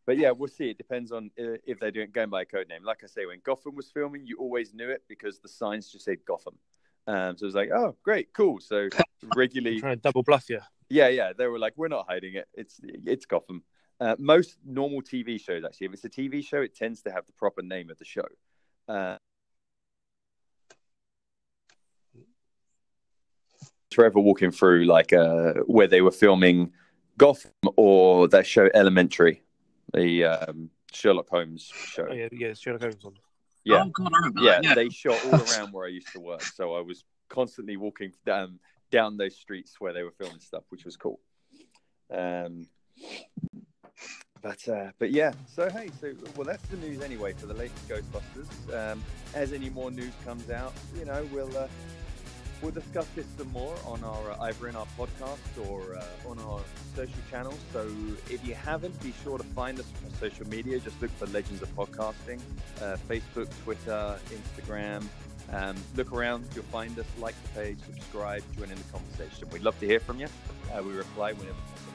but 0.06 0.16
yeah, 0.16 0.30
we'll 0.30 0.48
see. 0.48 0.70
It 0.70 0.78
depends 0.78 1.12
on 1.12 1.30
uh, 1.38 1.58
if 1.66 1.78
they're 1.78 1.90
doing 1.90 2.10
going 2.10 2.30
by 2.30 2.42
a 2.42 2.44
code 2.44 2.68
name. 2.68 2.82
Like 2.82 3.04
I 3.04 3.06
say, 3.06 3.26
when 3.26 3.40
Gotham 3.44 3.76
was 3.76 3.90
filming, 3.90 4.26
you 4.26 4.38
always 4.38 4.74
knew 4.74 4.88
it 4.88 5.02
because 5.08 5.38
the 5.38 5.48
signs 5.48 5.92
just 5.92 6.06
said 6.06 6.18
Gotham. 6.26 6.58
Um, 7.06 7.36
so 7.36 7.44
it 7.44 7.46
was 7.46 7.54
like, 7.54 7.70
oh, 7.74 7.96
great, 8.02 8.32
cool. 8.32 8.60
So 8.60 8.88
regularly, 9.36 9.80
trying 9.80 9.96
to 9.96 10.02
double 10.02 10.22
bluff 10.22 10.48
you. 10.48 10.60
yeah, 10.88 11.08
yeah, 11.08 11.32
they 11.36 11.46
were 11.46 11.58
like, 11.58 11.74
we're 11.76 11.88
not 11.88 12.06
hiding 12.08 12.34
it. 12.34 12.48
It's 12.54 12.80
it's 12.82 13.26
Gotham. 13.26 13.62
Uh, 14.00 14.16
most 14.18 14.56
normal 14.64 15.00
TV 15.00 15.40
shows, 15.40 15.62
actually, 15.64 15.86
if 15.86 15.92
it's 15.92 16.04
a 16.04 16.08
TV 16.08 16.44
show, 16.44 16.60
it 16.60 16.74
tends 16.74 17.02
to 17.02 17.12
have 17.12 17.24
the 17.26 17.32
proper 17.32 17.62
name 17.62 17.88
of 17.88 17.98
the 17.98 18.04
show. 18.04 18.26
Uh, 18.88 19.16
forever 23.94 24.18
walking 24.20 24.50
through 24.50 24.84
like 24.84 25.12
uh, 25.12 25.54
where 25.66 25.86
they 25.86 26.00
were 26.00 26.10
filming 26.10 26.72
Gotham 27.18 27.50
or 27.76 28.28
that 28.28 28.46
show 28.46 28.68
Elementary, 28.74 29.42
the 29.92 30.24
um, 30.24 30.70
Sherlock 30.92 31.28
Holmes 31.28 31.62
show. 31.64 32.06
Oh 32.10 32.12
yeah, 32.14 32.28
yeah, 32.32 32.54
Sherlock 32.54 32.82
Holmes 32.82 33.04
on. 33.04 33.14
Yeah, 33.64 33.84
Oh, 33.86 33.90
God, 33.90 34.12
I 34.12 34.16
remember 34.18 34.40
yeah, 34.42 34.50
that. 34.56 34.64
Yeah. 34.64 34.74
they 34.74 34.88
shot 34.88 35.24
all 35.26 35.40
around 35.52 35.72
where 35.72 35.86
I 35.86 35.90
used 35.90 36.12
to 36.12 36.20
work, 36.20 36.42
so 36.42 36.74
I 36.74 36.80
was 36.80 37.04
constantly 37.28 37.76
walking 37.76 38.12
down 38.26 38.58
down 38.90 39.16
those 39.16 39.36
streets 39.36 39.80
where 39.80 39.92
they 39.92 40.02
were 40.02 40.10
filming 40.10 40.40
stuff, 40.40 40.64
which 40.68 40.84
was 40.84 40.96
cool. 40.96 41.20
Um, 42.12 42.66
but 44.42 44.68
uh, 44.68 44.90
but 44.98 45.12
yeah, 45.12 45.32
so 45.46 45.70
hey, 45.70 45.88
so 46.00 46.12
well, 46.36 46.44
that's 46.44 46.66
the 46.68 46.76
news 46.78 47.00
anyway 47.02 47.32
for 47.32 47.46
the 47.46 47.54
latest 47.54 47.88
Ghostbusters. 47.88 48.92
Um, 48.92 49.02
as 49.34 49.52
any 49.52 49.70
more 49.70 49.90
news 49.90 50.12
comes 50.24 50.50
out, 50.50 50.72
you 50.98 51.04
know, 51.04 51.26
we'll 51.32 51.56
uh, 51.56 51.68
we'll 52.62 52.70
discuss 52.70 53.06
this 53.16 53.26
some 53.36 53.50
more 53.52 53.74
on 53.84 54.02
our 54.04 54.30
uh, 54.32 54.42
either 54.42 54.68
in 54.68 54.76
our 54.76 54.86
podcast 54.98 55.68
or 55.68 55.96
uh, 55.96 56.30
on 56.30 56.38
our 56.40 56.60
social 56.94 57.14
channels. 57.30 57.58
So 57.72 57.86
if 58.30 58.46
you 58.46 58.54
haven't, 58.54 58.98
be 59.02 59.12
sure 59.22 59.36
to 59.36 59.44
find 59.44 59.78
us 59.78 59.86
on 60.04 60.14
social 60.18 60.46
media. 60.48 60.78
Just 60.78 61.00
look 61.02 61.10
for 61.18 61.26
Legends 61.26 61.62
of 61.62 61.74
Podcasting, 61.76 62.40
uh, 62.80 62.96
Facebook, 63.08 63.48
Twitter, 63.64 64.16
Instagram. 64.30 65.04
Um, 65.52 65.76
look 65.96 66.12
around, 66.12 66.46
you'll 66.54 66.64
find 66.64 66.98
us. 66.98 67.06
Like 67.18 67.34
the 67.42 67.60
page, 67.60 67.78
subscribe, 67.84 68.42
join 68.56 68.70
in 68.70 68.78
the 68.78 68.92
conversation. 68.92 69.48
We'd 69.52 69.62
love 69.62 69.78
to 69.80 69.86
hear 69.86 70.00
from 70.00 70.20
you. 70.20 70.28
Uh, 70.72 70.82
we 70.82 70.92
reply 70.92 71.32
whenever 71.32 71.58
possible. 71.70 71.91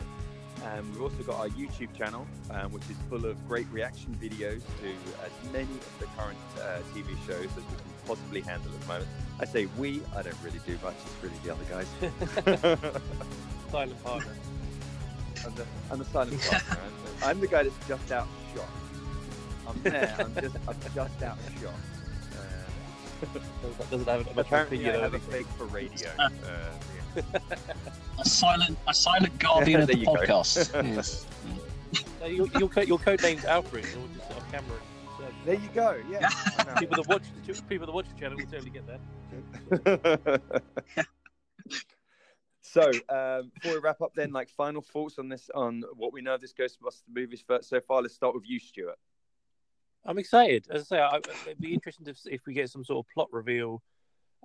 Um, 0.66 0.92
we've 0.92 1.02
also 1.02 1.24
got 1.24 1.36
our 1.40 1.50
YouTube 1.50 1.96
channel, 1.98 2.28
um, 2.52 2.72
which 2.72 2.84
is 2.90 2.98
full 3.10 3.26
of 3.26 3.48
great 3.48 3.68
reaction 3.72 4.18
videos 4.22 4.62
to 4.82 4.90
as 5.24 5.52
many 5.52 5.64
of 5.64 6.00
the 6.00 6.06
current 6.18 6.38
uh, 6.60 6.80
TV 6.94 7.08
shows 7.26 7.46
as 7.46 7.56
we 7.56 7.62
can 7.62 7.94
possibly 8.06 8.42
handle 8.42 8.72
at 8.74 8.82
the 8.82 8.88
moment. 8.88 9.10
I 9.40 9.46
say 9.46 9.68
we, 9.78 10.02
I 10.16 10.22
don't 10.22 10.38
really 10.44 10.60
do 10.66 10.78
much, 10.84 10.96
it's 11.06 11.24
really 11.24 11.38
the 11.44 11.54
other 11.54 12.84
guys. 12.86 12.92
Silent 13.72 14.04
partner. 14.04 14.34
I'm, 15.46 15.56
the, 15.56 15.66
I'm 15.92 16.00
the 16.00 16.06
silent 16.06 16.42
partner. 16.42 16.78
I'm, 17.22 17.30
I'm 17.30 17.40
the 17.40 17.48
guy 17.48 17.64
that's 17.64 17.88
just 17.88 18.12
out 18.12 18.28
shot. 18.56 18.66
I'm 19.68 19.82
there, 19.84 20.16
I'm 20.20 20.34
just, 20.36 20.56
I'm 20.68 20.76
just 20.96 21.24
out 21.24 21.38
shot. 21.62 21.74
Doesn't 23.90 24.08
have 24.08 24.22
a 24.22 24.34
much 24.34 24.46
apparently, 24.46 24.78
opinion 24.78 24.96
I 24.96 25.04
have 25.04 25.14
a 25.14 25.20
fake 25.20 25.48
for 25.58 25.66
radio. 25.66 26.10
Uh, 26.20 26.32
yeah. 27.16 27.22
A 28.20 28.26
silent, 28.26 28.78
a 28.88 28.94
silent 28.94 29.40
guardian 29.40 29.82
of 29.82 29.88
the 29.88 29.96
podcast. 29.96 30.72
yes. 30.96 31.26
No, 32.20 32.28
your, 32.28 32.48
your, 32.60 32.70
co- 32.70 32.82
your 32.82 33.00
code 33.00 33.22
name's 33.24 33.46
Alfred. 33.46 33.86
You're 33.86 34.08
just 34.20 34.32
off 34.32 34.52
camera. 34.52 34.78
So 35.18 35.24
There 35.46 35.56
you 35.56 35.70
go. 35.74 36.00
Yeah. 36.10 36.30
people 36.78 37.02
that 37.02 37.08
watch 37.08 37.24
the 37.46 37.62
people 37.64 37.88
that 37.88 37.94
watch 37.94 38.06
the 38.14 38.20
channel 38.20 38.38
will 38.38 38.46
totally 38.46 38.70
get 38.70 38.86
that. 38.88 40.42
So, 42.62 42.92
um, 43.10 43.52
before 43.56 43.74
we 43.74 43.80
wrap 43.80 44.02
up, 44.02 44.12
then, 44.14 44.34
like 44.34 44.50
final 44.50 44.82
thoughts 44.82 45.18
on 45.18 45.30
this, 45.30 45.50
on 45.56 45.84
what 45.96 46.12
we 46.12 46.22
know 46.22 46.36
of 46.36 46.42
this 46.42 46.54
Ghostbusters 46.54 47.02
movies 47.12 47.44
so 47.62 47.80
far. 47.80 48.02
Let's 48.02 48.14
start 48.14 48.36
with 48.36 48.44
you, 48.46 48.60
Stuart. 48.60 49.00
I'm 50.08 50.18
excited. 50.18 50.68
As 50.70 50.84
I 50.84 50.86
say, 50.86 51.00
I, 51.02 51.18
it'd 51.18 51.60
be 51.60 51.74
interesting 51.74 52.06
to 52.06 52.16
see 52.16 52.32
if 52.32 52.42
we 52.48 52.54
get 52.54 52.70
some 52.70 52.86
sort 52.86 53.06
of 53.06 53.14
plot 53.14 53.28
reveal 53.32 53.84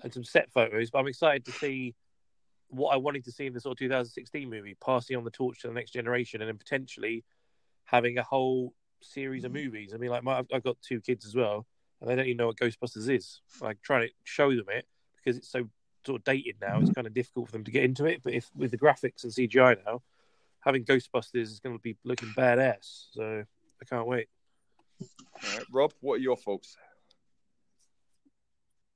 and 0.02 0.12
some 0.12 0.24
set 0.24 0.50
photos. 0.52 0.90
But 0.90 0.98
I'm 0.98 1.06
excited 1.06 1.44
to 1.46 1.52
see 1.52 1.94
what 2.68 2.92
I 2.92 2.96
wanted 2.96 3.24
to 3.26 3.32
see 3.32 3.46
in 3.46 3.52
the 3.52 3.60
sort 3.60 3.74
of 3.74 3.78
2016 3.78 4.50
movie, 4.50 4.76
passing 4.84 5.16
on 5.16 5.24
the 5.24 5.30
torch 5.30 5.60
to 5.60 5.68
the 5.68 5.74
next 5.74 5.92
generation, 5.92 6.40
and 6.40 6.48
then 6.48 6.58
potentially 6.58 7.24
having 7.84 8.18
a 8.18 8.22
whole 8.22 8.74
series 9.02 9.44
of 9.44 9.52
mm-hmm. 9.52 9.64
movies. 9.64 9.92
I 9.94 9.98
mean, 9.98 10.10
like 10.10 10.24
my, 10.24 10.42
I've 10.52 10.64
got 10.64 10.76
two 10.82 11.00
kids 11.00 11.24
as 11.24 11.34
well, 11.34 11.66
and 12.00 12.10
they 12.10 12.16
don't 12.16 12.26
even 12.26 12.38
know 12.38 12.48
what 12.48 12.56
Ghostbusters 12.56 13.08
is. 13.08 13.40
Like 13.60 13.80
trying 13.82 14.08
to 14.08 14.14
show 14.24 14.50
them 14.50 14.66
it 14.68 14.86
because 15.16 15.36
it's 15.36 15.50
so 15.50 15.68
sort 16.04 16.20
of 16.20 16.24
dated 16.24 16.56
now, 16.60 16.78
it's 16.78 16.86
mm-hmm. 16.86 16.94
kind 16.94 17.06
of 17.06 17.14
difficult 17.14 17.46
for 17.46 17.52
them 17.52 17.64
to 17.64 17.70
get 17.70 17.84
into 17.84 18.06
it. 18.06 18.22
But 18.24 18.32
if 18.32 18.50
with 18.56 18.72
the 18.72 18.78
graphics 18.78 19.22
and 19.22 19.32
CGI 19.32 19.76
now, 19.86 20.02
having 20.60 20.84
Ghostbusters 20.84 21.42
is 21.42 21.60
going 21.60 21.76
to 21.76 21.82
be 21.82 21.96
looking 22.04 22.30
badass. 22.30 23.06
So 23.12 23.44
I 23.80 23.84
can't 23.84 24.06
wait. 24.06 24.28
All 25.44 25.56
right, 25.56 25.66
Rob, 25.72 25.92
what 26.00 26.14
are 26.14 26.18
your 26.18 26.36
thoughts? 26.36 26.76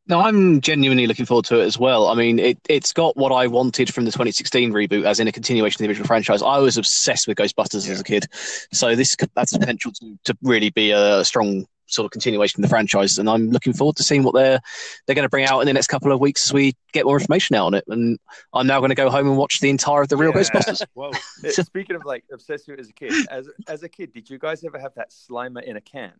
No, 0.09 0.21
I'm 0.21 0.61
genuinely 0.61 1.09
looking 1.09 1.27
forward 1.27 1.47
to 1.47 1.61
it 1.61 1.65
as 1.65 1.79
well. 1.79 2.07
I 2.07 2.15
mean, 2.15 2.39
it, 2.39 2.59
it's 2.69 2.93
got 2.93 3.17
what 3.17 3.33
I 3.33 3.49
wanted 3.49 3.93
from 3.93 4.05
the 4.05 4.13
2016 4.13 4.73
reboot, 4.73 5.05
as 5.05 5.19
in 5.19 5.27
a 5.27 5.33
continuation 5.33 5.83
of 5.83 5.87
the 5.87 5.89
original 5.89 6.07
franchise. 6.07 6.43
I 6.43 6.59
was 6.59 6.77
obsessed 6.77 7.27
with 7.27 7.39
Ghostbusters 7.39 7.87
yeah. 7.87 7.95
as 7.95 8.01
a 8.01 8.05
kid, 8.05 8.27
so 8.73 8.95
this 8.95 9.17
has 9.37 9.51
the 9.51 9.59
potential 9.59 9.91
to, 9.93 10.19
to 10.25 10.39
really 10.43 10.71
be 10.71 10.93
a 10.93 11.25
strong 11.25 11.67
sort 11.89 12.05
of 12.05 12.13
continuation 12.13 12.61
of 12.61 12.63
the 12.63 12.73
franchise. 12.73 13.19
And 13.19 13.29
I'm 13.29 13.51
looking 13.51 13.73
forward 13.73 13.97
to 13.97 14.05
seeing 14.05 14.23
what 14.23 14.35
they're 14.35 14.61
they're 15.07 15.17
going 15.17 15.25
to 15.25 15.29
bring 15.29 15.45
out 15.45 15.59
in 15.59 15.67
the 15.67 15.73
next 15.73 15.89
couple 15.89 16.13
of 16.13 16.21
weeks 16.21 16.49
as 16.49 16.53
we 16.53 16.75
get 16.93 17.05
more 17.05 17.19
information 17.19 17.57
out 17.57 17.67
on 17.67 17.75
it. 17.75 17.85
And 17.89 18.17
I'm 18.53 18.69
now 18.69 18.79
going 18.79 18.91
to 18.91 18.97
go 18.97 19.11
home 19.11 19.27
and 19.27 19.37
watch 19.37 19.59
the 19.61 19.71
entire 19.71 20.03
of 20.03 20.09
the 20.09 20.17
real 20.17 20.31
yeah. 20.31 20.43
Ghostbusters. 20.43 20.83
Well, 20.95 21.13
speaking 21.51 21.97
of 21.97 22.05
like 22.05 22.25
obsessed 22.33 22.69
with 22.69 22.79
it 22.79 22.81
as 22.81 22.89
a 22.91 22.93
kid, 22.93 23.13
as 23.29 23.49
as 23.67 23.83
a 23.83 23.89
kid, 23.89 24.13
did 24.13 24.31
you 24.31 24.39
guys 24.39 24.65
ever 24.65 24.79
have 24.79 24.95
that 24.95 25.11
Slimer 25.11 25.65
in 25.65 25.77
a 25.77 25.81
can? 25.81 26.13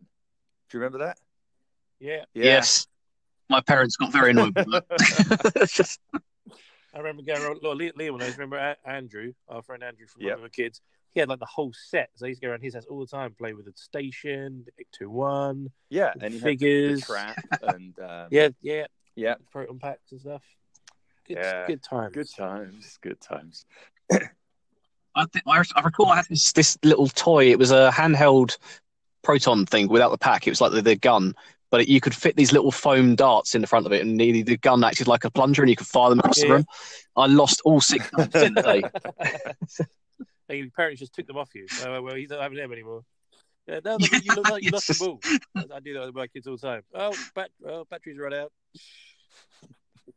Do 0.69 0.77
you 0.77 0.81
remember 0.81 1.05
that? 1.05 1.19
Yeah. 1.99 2.25
yeah. 2.33 2.43
Yes 2.43 2.85
my 3.49 3.61
parents 3.61 3.95
got 3.95 4.11
very 4.11 4.31
annoyed 4.31 4.55
with 4.55 4.67
that. 4.67 5.97
I 6.93 6.99
remember 6.99 7.21
going, 7.21 7.59
well, 7.61 7.75
Liam 7.75 8.17
knows, 8.17 8.37
remember 8.37 8.75
Andrew, 8.85 9.33
our 9.47 9.61
friend 9.61 9.83
Andrew 9.83 10.07
from 10.07 10.23
yep. 10.23 10.37
one 10.37 10.45
of 10.45 10.51
the 10.51 10.63
kids, 10.63 10.81
he 11.13 11.19
had 11.19 11.29
like 11.29 11.39
the 11.39 11.45
whole 11.45 11.71
set. 11.73 12.09
So 12.15 12.25
he 12.25 12.29
used 12.29 12.41
to 12.41 12.47
go 12.47 12.51
around 12.51 12.63
his 12.63 12.73
house 12.73 12.85
all 12.89 12.99
the 12.99 13.07
time, 13.07 13.33
play 13.37 13.53
with 13.53 13.65
the 13.65 13.73
station, 13.75 14.65
the 14.65 14.85
Two 14.91 15.09
One. 15.09 15.69
Yeah, 15.89 16.13
and 16.19 16.33
figures, 16.41 17.01
trap, 17.01 17.37
and 17.61 17.97
um, 17.99 18.27
yeah, 18.31 18.49
yeah, 18.61 18.85
yeah, 19.15 19.35
proton 19.51 19.79
packs 19.79 20.11
and 20.11 20.21
stuff. 20.21 20.43
Good, 21.27 21.37
yeah, 21.37 21.67
good 21.67 21.83
times. 21.83 22.13
Good 22.13 22.29
times. 22.35 22.99
Good 23.01 23.21
times. 23.21 23.65
I, 25.15 25.25
think, 25.25 25.43
I 25.47 25.81
recall 25.83 26.07
I 26.07 26.17
had 26.17 26.25
this, 26.29 26.51
this 26.53 26.77
little 26.83 27.07
toy. 27.07 27.51
It 27.51 27.59
was 27.59 27.71
a 27.71 27.91
handheld 27.93 28.57
proton 29.23 29.65
thing 29.65 29.87
without 29.87 30.11
the 30.11 30.17
pack. 30.17 30.47
It 30.47 30.51
was 30.51 30.61
like 30.61 30.71
the, 30.71 30.81
the 30.81 30.95
gun, 30.95 31.33
but 31.69 31.81
it, 31.81 31.87
you 31.87 31.99
could 31.99 32.15
fit 32.15 32.35
these 32.35 32.51
little 32.51 32.71
foam 32.71 33.15
darts 33.15 33.55
in 33.55 33.61
the 33.61 33.67
front 33.67 33.85
of 33.85 33.91
it, 33.91 34.05
and 34.05 34.19
the, 34.19 34.43
the 34.43 34.57
gun 34.57 34.83
acted 34.83 35.07
like 35.07 35.23
a 35.25 35.31
plunger, 35.31 35.61
and 35.61 35.69
you 35.69 35.75
could 35.75 35.87
fire 35.87 36.09
them 36.09 36.19
across 36.19 36.39
yeah. 36.39 36.47
the 36.47 36.53
room. 36.53 36.65
I 37.15 37.25
lost 37.27 37.61
all 37.65 37.81
six 37.81 38.09
darts 38.17 38.35
in 38.35 38.53
the 38.53 38.61
day. 38.61 38.83
hey, 40.47 40.57
your 40.57 40.69
parents 40.71 40.99
just 40.99 41.13
took 41.13 41.27
them 41.27 41.37
off 41.37 41.53
you. 41.53 41.67
Oh, 41.85 42.01
well, 42.01 42.17
you 42.17 42.27
don't 42.27 42.41
have 42.41 42.53
them 42.53 42.71
anymore. 42.71 43.03
Yeah, 43.67 43.81
no, 43.83 43.97
you 43.99 44.33
look 44.33 44.49
like 44.49 44.63
you 44.63 44.71
lost 44.73 44.87
the 44.87 45.05
ball. 45.05 45.19
I 45.73 45.79
do 45.81 45.93
that 45.95 46.05
with 46.05 46.15
my 46.15 46.27
kids 46.27 46.47
all 46.47 46.55
the 46.55 46.65
time. 46.65 46.83
Oh, 46.93 47.13
bat- 47.35 47.51
oh 47.67 47.85
batteries 47.89 48.17
run 48.17 48.33
out. 48.33 48.51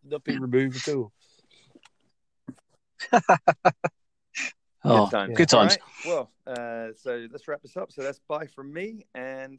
Not 0.04 0.22
being 0.22 0.40
removed 0.40 0.76
at 0.76 0.94
all. 0.94 1.12
oh, 4.84 5.06
good 5.06 5.10
times. 5.10 5.36
Good 5.36 5.48
times. 5.48 5.78
Right. 6.06 6.06
Well, 6.06 6.30
uh, 6.46 6.92
so 6.96 7.26
let's 7.32 7.48
wrap 7.48 7.60
this 7.62 7.76
up. 7.76 7.90
So 7.90 8.02
that's 8.02 8.20
bye 8.28 8.46
from 8.46 8.72
me, 8.72 9.06
and 9.16 9.58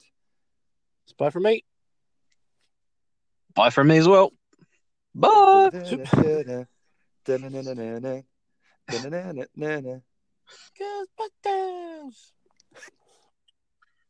it's 1.04 1.14
bye 1.18 1.30
from 1.30 1.44
me. 1.44 1.66
Bye 3.54 3.70
from 3.70 3.88
me 3.88 3.98
as 3.98 4.08
well. 4.08 4.32
Bye. 5.14 5.70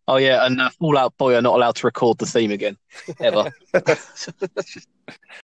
Oh 0.08 0.18
yeah, 0.18 0.46
and 0.46 0.60
uh, 0.60 0.70
Fall 0.70 0.98
Out 0.98 1.18
Boy 1.18 1.36
are 1.36 1.42
not 1.42 1.56
allowed 1.56 1.76
to 1.78 1.88
record 1.88 2.18
the 2.18 2.26
theme 2.26 2.52
again 2.52 2.78
ever. 3.20 3.52